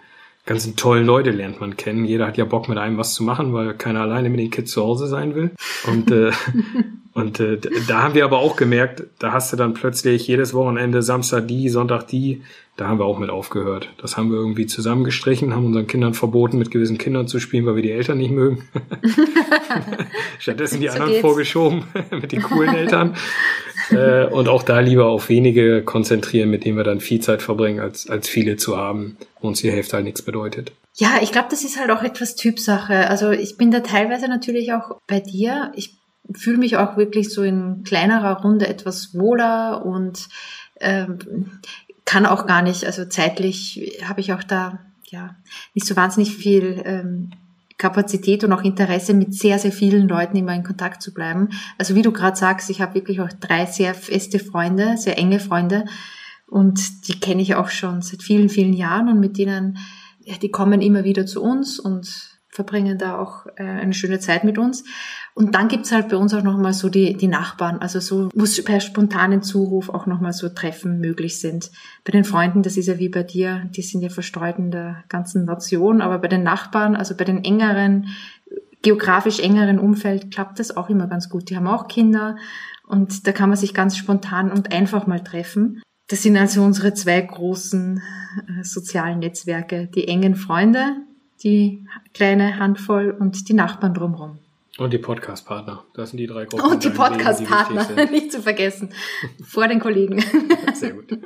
ganzen 0.51 0.75
tollen 0.75 1.07
Leute 1.07 1.31
lernt 1.31 1.61
man 1.61 1.77
kennen. 1.77 2.05
Jeder 2.05 2.27
hat 2.27 2.37
ja 2.37 2.45
Bock 2.45 2.69
mit 2.69 2.77
einem 2.77 2.99
was 2.99 3.15
zu 3.15 3.23
machen, 3.23 3.53
weil 3.53 3.73
keiner 3.75 4.01
alleine 4.01 4.31
mit 4.31 4.41
den 4.41 4.51
Kids 4.51 4.73
zu 4.73 4.83
Hause 4.83 5.07
sein 5.07 5.37
will. 5.37 5.53
Und 5.87 6.11
äh, 6.11 6.33
Und 7.13 7.41
äh, 7.41 7.59
da 7.89 8.03
haben 8.03 8.15
wir 8.15 8.25
aber 8.25 8.39
auch 8.39 8.55
gemerkt, 8.55 9.03
da 9.19 9.33
hast 9.33 9.53
du 9.53 9.57
dann 9.57 9.75
plötzlich 9.75 10.29
jedes 10.29 10.55
Wochenende 10.55 11.03
Samstag 11.03 11.49
die, 11.49 11.69
Sonntag 11.69 12.07
die. 12.07 12.43
Da 12.77 12.87
haben 12.87 12.99
wir 12.99 13.05
auch 13.05 13.19
mit 13.19 13.31
aufgehört. 13.31 13.91
Das 14.01 14.17
haben 14.17 14.31
wir 14.31 14.39
irgendwie 14.39 14.67
zusammengestrichen, 14.67 15.53
haben 15.53 15.67
unseren 15.67 15.89
Kindern 15.89 16.15
verboten, 16.15 16.59
mit 16.59 16.71
gewissen 16.71 16.99
Kindern 16.99 17.27
zu 17.27 17.41
spielen, 17.41 17.67
weil 17.67 17.75
wir 17.75 17.83
die 17.83 17.91
Eltern 17.91 18.19
nicht 18.19 18.31
mögen. 18.31 18.69
Stattdessen 20.39 20.81
die 20.81 20.87
so 20.87 20.93
anderen 20.93 21.11
geht's. 21.13 21.21
vorgeschoben 21.21 21.85
mit 22.13 22.31
den 22.31 22.43
coolen 22.43 22.75
Eltern. 22.75 23.17
Äh, 23.91 24.27
und 24.27 24.49
auch 24.49 24.63
da 24.63 24.81
lieber 24.81 25.07
auf 25.07 25.29
wenige 25.29 25.83
konzentrieren, 25.83 26.51
mit 26.51 26.65
denen 26.65 26.77
wir 26.77 26.85
dann 26.85 27.01
viel 27.01 27.21
Zeit 27.21 27.43
verbringen, 27.43 27.81
als, 27.81 28.09
als 28.09 28.29
viele 28.29 28.57
zu 28.57 28.77
haben, 28.77 29.17
wo 29.41 29.49
uns 29.49 29.61
die 29.61 29.71
Hälfte 29.71 29.97
halt 29.97 30.05
nichts 30.05 30.23
bedeutet. 30.23 30.73
Ja, 30.95 31.19
ich 31.23 31.33
glaube, 31.33 31.49
das 31.51 31.65
ist 31.65 31.79
halt 31.79 31.91
auch 31.91 32.03
etwas 32.03 32.37
Typsache. 32.37 33.09
Also 33.09 33.31
ich 33.31 33.57
bin 33.57 33.71
da 33.71 33.81
teilweise 33.81 34.29
natürlich 34.29 34.73
auch 34.73 34.99
bei 35.07 35.21
dir. 35.21 35.73
Ich 35.75 35.99
fühle 36.35 36.59
mich 36.59 36.77
auch 36.77 36.97
wirklich 36.97 37.33
so 37.33 37.43
in 37.43 37.83
kleinerer 37.85 38.43
Runde 38.43 38.69
etwas 38.69 39.15
wohler 39.15 39.85
und 39.85 40.29
ähm, 40.81 41.19
kann 42.05 42.27
auch 42.27 42.47
gar 42.47 42.63
nicht, 42.63 42.85
also 42.85 43.05
zeitlich 43.05 43.99
habe 44.05 44.21
ich 44.21 44.33
auch 44.33 44.43
da 44.43 44.81
ja 45.05 45.37
nicht 45.75 45.87
so 45.87 45.97
wahnsinnig 45.97 46.35
viel 46.35 46.83
ähm, 46.85 47.31
Kapazität 47.81 48.45
und 48.45 48.53
auch 48.53 48.63
Interesse, 48.63 49.15
mit 49.15 49.35
sehr, 49.35 49.59
sehr 49.59 49.73
vielen 49.73 50.07
Leuten 50.07 50.37
immer 50.37 50.55
in 50.55 50.63
Kontakt 50.63 51.03
zu 51.03 51.13
bleiben. 51.13 51.49
Also 51.79 51.97
wie 51.97 52.03
du 52.03 52.13
gerade 52.13 52.37
sagst, 52.37 52.71
ich 52.71 52.81
habe 52.81 52.95
wirklich 52.95 53.21
auch 53.21 53.31
drei 53.41 53.67
sehr 53.67 53.95
feste 53.95 54.39
Freunde, 54.39 54.97
sehr 54.97 55.19
enge 55.19 55.41
Freunde 55.41 55.87
und 56.47 57.09
die 57.09 57.19
kenne 57.19 57.43
ich 57.43 57.55
auch 57.55 57.71
schon 57.71 58.03
seit 58.03 58.23
vielen, 58.23 58.49
vielen 58.49 58.75
Jahren 58.75 59.09
und 59.09 59.19
mit 59.19 59.39
denen, 59.39 59.79
ja, 60.25 60.37
die 60.37 60.51
kommen 60.51 60.81
immer 60.81 61.05
wieder 61.05 61.27
zu 61.27 61.43
uns 61.43 61.81
und 61.81 62.30
verbringen 62.51 62.99
da 62.99 63.19
auch 63.19 63.47
äh, 63.57 63.63
eine 63.63 63.95
schöne 63.95 64.19
Zeit 64.19 64.45
mit 64.45 64.59
uns. 64.59 64.85
Und 65.35 65.55
dann 65.55 65.69
gibt's 65.69 65.93
halt 65.93 66.09
bei 66.09 66.17
uns 66.17 66.35
auch 66.35 66.43
nochmal 66.43 66.73
so 66.73 66.89
die, 66.89 67.17
die 67.17 67.29
Nachbarn, 67.29 67.79
also 67.79 68.01
so, 68.01 68.29
wo 68.35 68.63
per 68.63 68.81
spontanen 68.81 69.43
Zuruf 69.43 69.89
auch 69.89 70.07
nochmal 70.07 70.33
so 70.33 70.49
Treffen 70.49 71.01
möglich 71.01 71.41
sind. 71.41 71.71
Bei 72.05 72.11
den 72.11 72.25
Freunden, 72.25 72.63
das 72.63 72.77
ist 72.77 72.87
ja 72.87 72.99
wie 72.99 73.09
bei 73.09 73.23
dir, 73.23 73.69
die 73.71 73.83
sind 73.83 74.03
ja 74.03 74.09
verstreut 74.09 74.59
in 74.59 74.71
der 74.71 75.05
ganzen 75.09 75.45
Nation, 75.45 76.01
aber 76.01 76.19
bei 76.19 76.29
den 76.29 76.43
Nachbarn, 76.43 76.97
also 76.97 77.17
bei 77.17 77.25
den 77.25 77.45
engeren, 77.45 78.09
geografisch 78.83 79.39
engeren 79.39 79.79
Umfeld 79.79 80.33
klappt 80.33 80.59
das 80.59 80.77
auch 80.77 80.91
immer 80.91 81.07
ganz 81.07 81.29
gut. 81.29 81.51
Die 81.51 81.57
haben 81.57 81.69
auch 81.69 81.87
Kinder 81.87 82.37
und 82.87 83.27
da 83.27 83.33
kann 83.33 83.49
man 83.49 83.59
sich 83.59 83.73
ganz 83.73 83.97
spontan 83.97 84.51
und 84.51 84.73
einfach 84.73 85.07
mal 85.07 85.21
treffen. 85.21 85.81
Das 86.09 86.25
sind 86.25 86.37
also 86.37 86.65
unsere 86.65 86.93
zwei 86.93 87.21
großen 87.21 88.03
äh, 88.49 88.65
sozialen 88.65 89.21
Netzwerke, 89.21 89.87
die 89.87 90.09
engen 90.09 90.35
Freunde, 90.35 90.97
die 91.43 91.87
kleine 92.15 92.59
Handvoll 92.59 93.17
und 93.19 93.49
die 93.49 93.55
Nachbarn 93.55 93.95
drumherum. 93.95 94.39
Und 94.79 94.93
die 94.93 94.99
Podcast-Partner. 94.99 95.85
Das 95.95 96.11
sind 96.11 96.19
die 96.19 96.27
drei 96.27 96.47
Gruppen. 96.47 96.65
Und 96.71 96.85
die 96.85 96.91
Podcast-Partner, 96.91 98.07
nicht 98.11 98.33
zu 98.33 98.41
vergessen. 98.41 98.91
Vor 99.45 99.69
den 99.69 99.79
Kollegen. 99.79 100.25
Sehr 100.75 100.93
gut. 100.93 101.19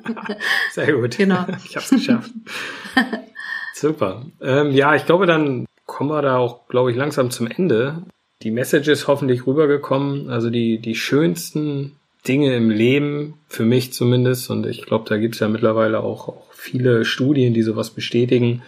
Sehr 0.73 0.93
gut. 0.93 1.17
Genau. 1.17 1.47
Ich 1.65 1.77
habe 1.77 1.85
es 1.85 1.91
geschafft. 1.91 2.33
Super. 3.75 4.25
Ähm, 4.41 4.73
ja, 4.73 4.97
ich 4.97 5.07
glaube, 5.07 5.27
dann 5.27 5.67
kommen 5.87 6.11
wir 6.11 6.23
da 6.23 6.39
auch, 6.39 6.67
glaube 6.69 6.91
ich, 6.91 6.97
langsam 6.97 7.31
zum 7.31 7.47
Ende. 7.47 8.03
Die 8.43 8.51
Message 8.51 8.89
ist 8.89 9.07
hoffentlich 9.07 9.47
rübergekommen. 9.47 10.31
Also 10.31 10.51
die, 10.51 10.79
die 10.79 10.97
schönsten 10.97 11.97
Dinge 12.27 12.57
im 12.57 12.71
Leben, 12.71 13.35
für 13.47 13.65
mich 13.65 13.93
zumindest, 13.93 14.51
und 14.51 14.67
ich 14.67 14.83
glaube, 14.87 15.09
da 15.09 15.19
gibt 15.19 15.35
es 15.35 15.41
ja 15.41 15.49
mittlerweile 15.49 16.01
auch, 16.01 16.29
auch 16.29 16.53
viele 16.53 17.05
Studien, 17.05 17.55
die 17.55 17.63
sowas 17.63 17.91
bestätigen, 17.91 18.63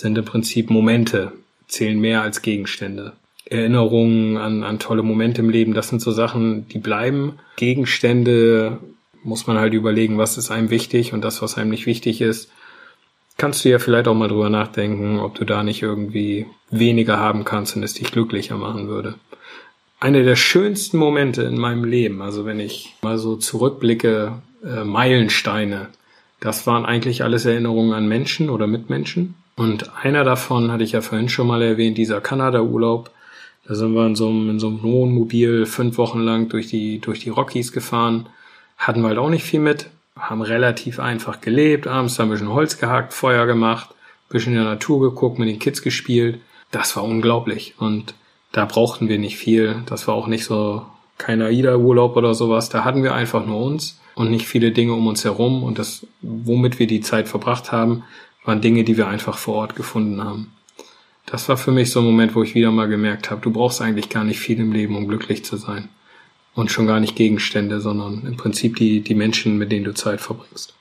sind 0.00 0.18
im 0.18 0.24
Prinzip 0.24 0.70
Momente, 0.70 1.32
zählen 1.68 2.00
mehr 2.00 2.22
als 2.22 2.42
Gegenstände. 2.42 3.12
Erinnerungen 3.44 4.36
an, 4.36 4.62
an 4.62 4.78
tolle 4.78 5.02
Momente 5.02 5.40
im 5.40 5.50
Leben, 5.50 5.74
das 5.74 5.88
sind 5.88 6.00
so 6.00 6.12
Sachen, 6.12 6.68
die 6.68 6.78
bleiben. 6.78 7.38
Gegenstände 7.56 8.78
muss 9.22 9.46
man 9.46 9.58
halt 9.58 9.74
überlegen, 9.74 10.18
was 10.18 10.38
ist 10.38 10.50
einem 10.50 10.70
wichtig 10.70 11.12
und 11.12 11.22
das, 11.22 11.42
was 11.42 11.58
einem 11.58 11.70
nicht 11.70 11.86
wichtig 11.86 12.20
ist, 12.20 12.50
kannst 13.36 13.64
du 13.64 13.70
ja 13.70 13.78
vielleicht 13.78 14.06
auch 14.06 14.14
mal 14.14 14.28
drüber 14.28 14.50
nachdenken, 14.50 15.18
ob 15.18 15.34
du 15.34 15.44
da 15.44 15.62
nicht 15.62 15.82
irgendwie 15.82 16.46
weniger 16.70 17.18
haben 17.18 17.44
kannst 17.44 17.76
und 17.76 17.82
es 17.82 17.94
dich 17.94 18.12
glücklicher 18.12 18.56
machen 18.56 18.88
würde. 18.88 19.14
Eine 19.98 20.24
der 20.24 20.36
schönsten 20.36 20.98
Momente 20.98 21.42
in 21.42 21.58
meinem 21.58 21.84
Leben, 21.84 22.22
also 22.22 22.44
wenn 22.46 22.60
ich 22.60 22.94
mal 23.02 23.18
so 23.18 23.36
zurückblicke, 23.36 24.40
äh, 24.64 24.84
Meilensteine, 24.84 25.88
das 26.38 26.66
waren 26.66 26.86
eigentlich 26.86 27.22
alles 27.22 27.44
Erinnerungen 27.44 27.92
an 27.92 28.08
Menschen 28.08 28.48
oder 28.48 28.66
Mitmenschen. 28.66 29.34
Und 29.60 29.94
einer 30.02 30.24
davon 30.24 30.72
hatte 30.72 30.84
ich 30.84 30.92
ja 30.92 31.02
vorhin 31.02 31.28
schon 31.28 31.46
mal 31.46 31.60
erwähnt, 31.60 31.98
dieser 31.98 32.22
Kanada-Urlaub. 32.22 33.10
Da 33.66 33.74
sind 33.74 33.92
wir 33.92 34.06
in 34.06 34.16
so 34.16 34.30
einem, 34.30 34.48
in 34.48 34.58
so 34.58 34.68
einem 34.68 34.82
Wohnmobil 34.82 35.66
fünf 35.66 35.98
Wochen 35.98 36.20
lang 36.20 36.48
durch 36.48 36.68
die, 36.68 36.98
durch 36.98 37.20
die 37.20 37.28
Rockies 37.28 37.70
gefahren. 37.70 38.30
Hatten 38.78 39.02
wir 39.02 39.08
halt 39.08 39.18
auch 39.18 39.28
nicht 39.28 39.44
viel 39.44 39.60
mit, 39.60 39.90
haben 40.18 40.40
relativ 40.40 40.98
einfach 40.98 41.42
gelebt, 41.42 41.86
abends 41.86 42.18
haben 42.18 42.30
wir 42.30 42.38
schon 42.38 42.54
Holz 42.54 42.78
gehackt, 42.78 43.12
Feuer 43.12 43.44
gemacht, 43.44 43.90
bisschen 44.30 44.54
in 44.54 44.60
der 44.60 44.64
Natur 44.64 45.10
geguckt, 45.10 45.38
mit 45.38 45.50
den 45.50 45.58
Kids 45.58 45.82
gespielt. 45.82 46.40
Das 46.70 46.96
war 46.96 47.04
unglaublich. 47.04 47.74
Und 47.78 48.14
da 48.52 48.64
brauchten 48.64 49.10
wir 49.10 49.18
nicht 49.18 49.36
viel. 49.36 49.82
Das 49.84 50.08
war 50.08 50.14
auch 50.14 50.26
nicht 50.26 50.46
so 50.46 50.86
kein 51.18 51.42
AIDA-Urlaub 51.42 52.16
oder 52.16 52.32
sowas. 52.32 52.70
Da 52.70 52.82
hatten 52.84 53.02
wir 53.02 53.12
einfach 53.12 53.44
nur 53.44 53.60
uns 53.60 54.00
und 54.14 54.30
nicht 54.30 54.46
viele 54.46 54.72
Dinge 54.72 54.94
um 54.94 55.06
uns 55.06 55.22
herum. 55.26 55.62
Und 55.62 55.78
das, 55.78 56.06
womit 56.22 56.78
wir 56.78 56.86
die 56.86 57.02
Zeit 57.02 57.28
verbracht 57.28 57.72
haben, 57.72 58.04
waren 58.50 58.60
Dinge, 58.60 58.82
die 58.82 58.96
wir 58.96 59.06
einfach 59.06 59.38
vor 59.38 59.54
Ort 59.54 59.76
gefunden 59.76 60.24
haben. 60.24 60.52
Das 61.24 61.48
war 61.48 61.56
für 61.56 61.70
mich 61.70 61.92
so 61.92 62.00
ein 62.00 62.04
Moment, 62.04 62.34
wo 62.34 62.42
ich 62.42 62.56
wieder 62.56 62.72
mal 62.72 62.88
gemerkt 62.88 63.30
habe, 63.30 63.40
du 63.40 63.52
brauchst 63.52 63.80
eigentlich 63.80 64.08
gar 64.08 64.24
nicht 64.24 64.40
viel 64.40 64.58
im 64.58 64.72
Leben, 64.72 64.96
um 64.96 65.06
glücklich 65.06 65.44
zu 65.44 65.56
sein. 65.56 65.88
Und 66.56 66.72
schon 66.72 66.88
gar 66.88 66.98
nicht 66.98 67.14
Gegenstände, 67.14 67.80
sondern 67.80 68.26
im 68.26 68.36
Prinzip 68.36 68.74
die, 68.74 69.02
die 69.02 69.14
Menschen, 69.14 69.56
mit 69.56 69.70
denen 69.70 69.84
du 69.84 69.94
Zeit 69.94 70.20
verbringst. 70.20 70.74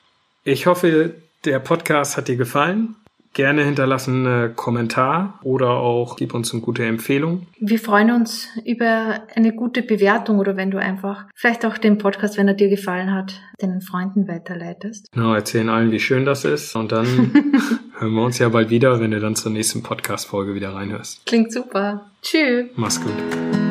Ich 0.43 0.65
hoffe, 0.65 1.13
der 1.45 1.59
Podcast 1.59 2.17
hat 2.17 2.27
dir 2.27 2.37
gefallen. 2.37 2.95
Gerne 3.33 3.63
hinterlassen 3.63 4.25
einen 4.25 4.55
Kommentar 4.55 5.39
oder 5.43 5.69
auch 5.69 6.15
gib 6.15 6.33
uns 6.33 6.51
eine 6.51 6.61
gute 6.61 6.85
Empfehlung. 6.85 7.47
Wir 7.59 7.79
freuen 7.79 8.11
uns 8.11 8.47
über 8.65 9.21
eine 9.35 9.53
gute 9.53 9.83
Bewertung 9.83 10.39
oder 10.39 10.57
wenn 10.57 10.71
du 10.71 10.79
einfach 10.79 11.25
vielleicht 11.35 11.65
auch 11.65 11.77
den 11.77 11.97
Podcast, 11.97 12.37
wenn 12.37 12.47
er 12.47 12.53
dir 12.55 12.69
gefallen 12.69 13.13
hat, 13.13 13.39
deinen 13.59 13.81
Freunden 13.81 14.27
weiterleitest. 14.27 15.11
Genau, 15.11 15.33
erzählen 15.33 15.69
allen, 15.69 15.91
wie 15.91 15.99
schön 15.99 16.25
das 16.25 16.43
ist 16.43 16.75
und 16.75 16.91
dann 16.91 17.07
hören 17.99 18.13
wir 18.13 18.23
uns 18.23 18.39
ja 18.39 18.49
bald 18.49 18.69
wieder, 18.69 18.99
wenn 18.99 19.11
du 19.11 19.19
dann 19.19 19.35
zur 19.35 19.51
nächsten 19.51 19.83
Podcast-Folge 19.83 20.55
wieder 20.55 20.73
reinhörst. 20.73 21.25
Klingt 21.25 21.53
super. 21.53 22.09
Tschüss. 22.21 22.65
Mach's 22.75 22.99
gut. 22.99 23.68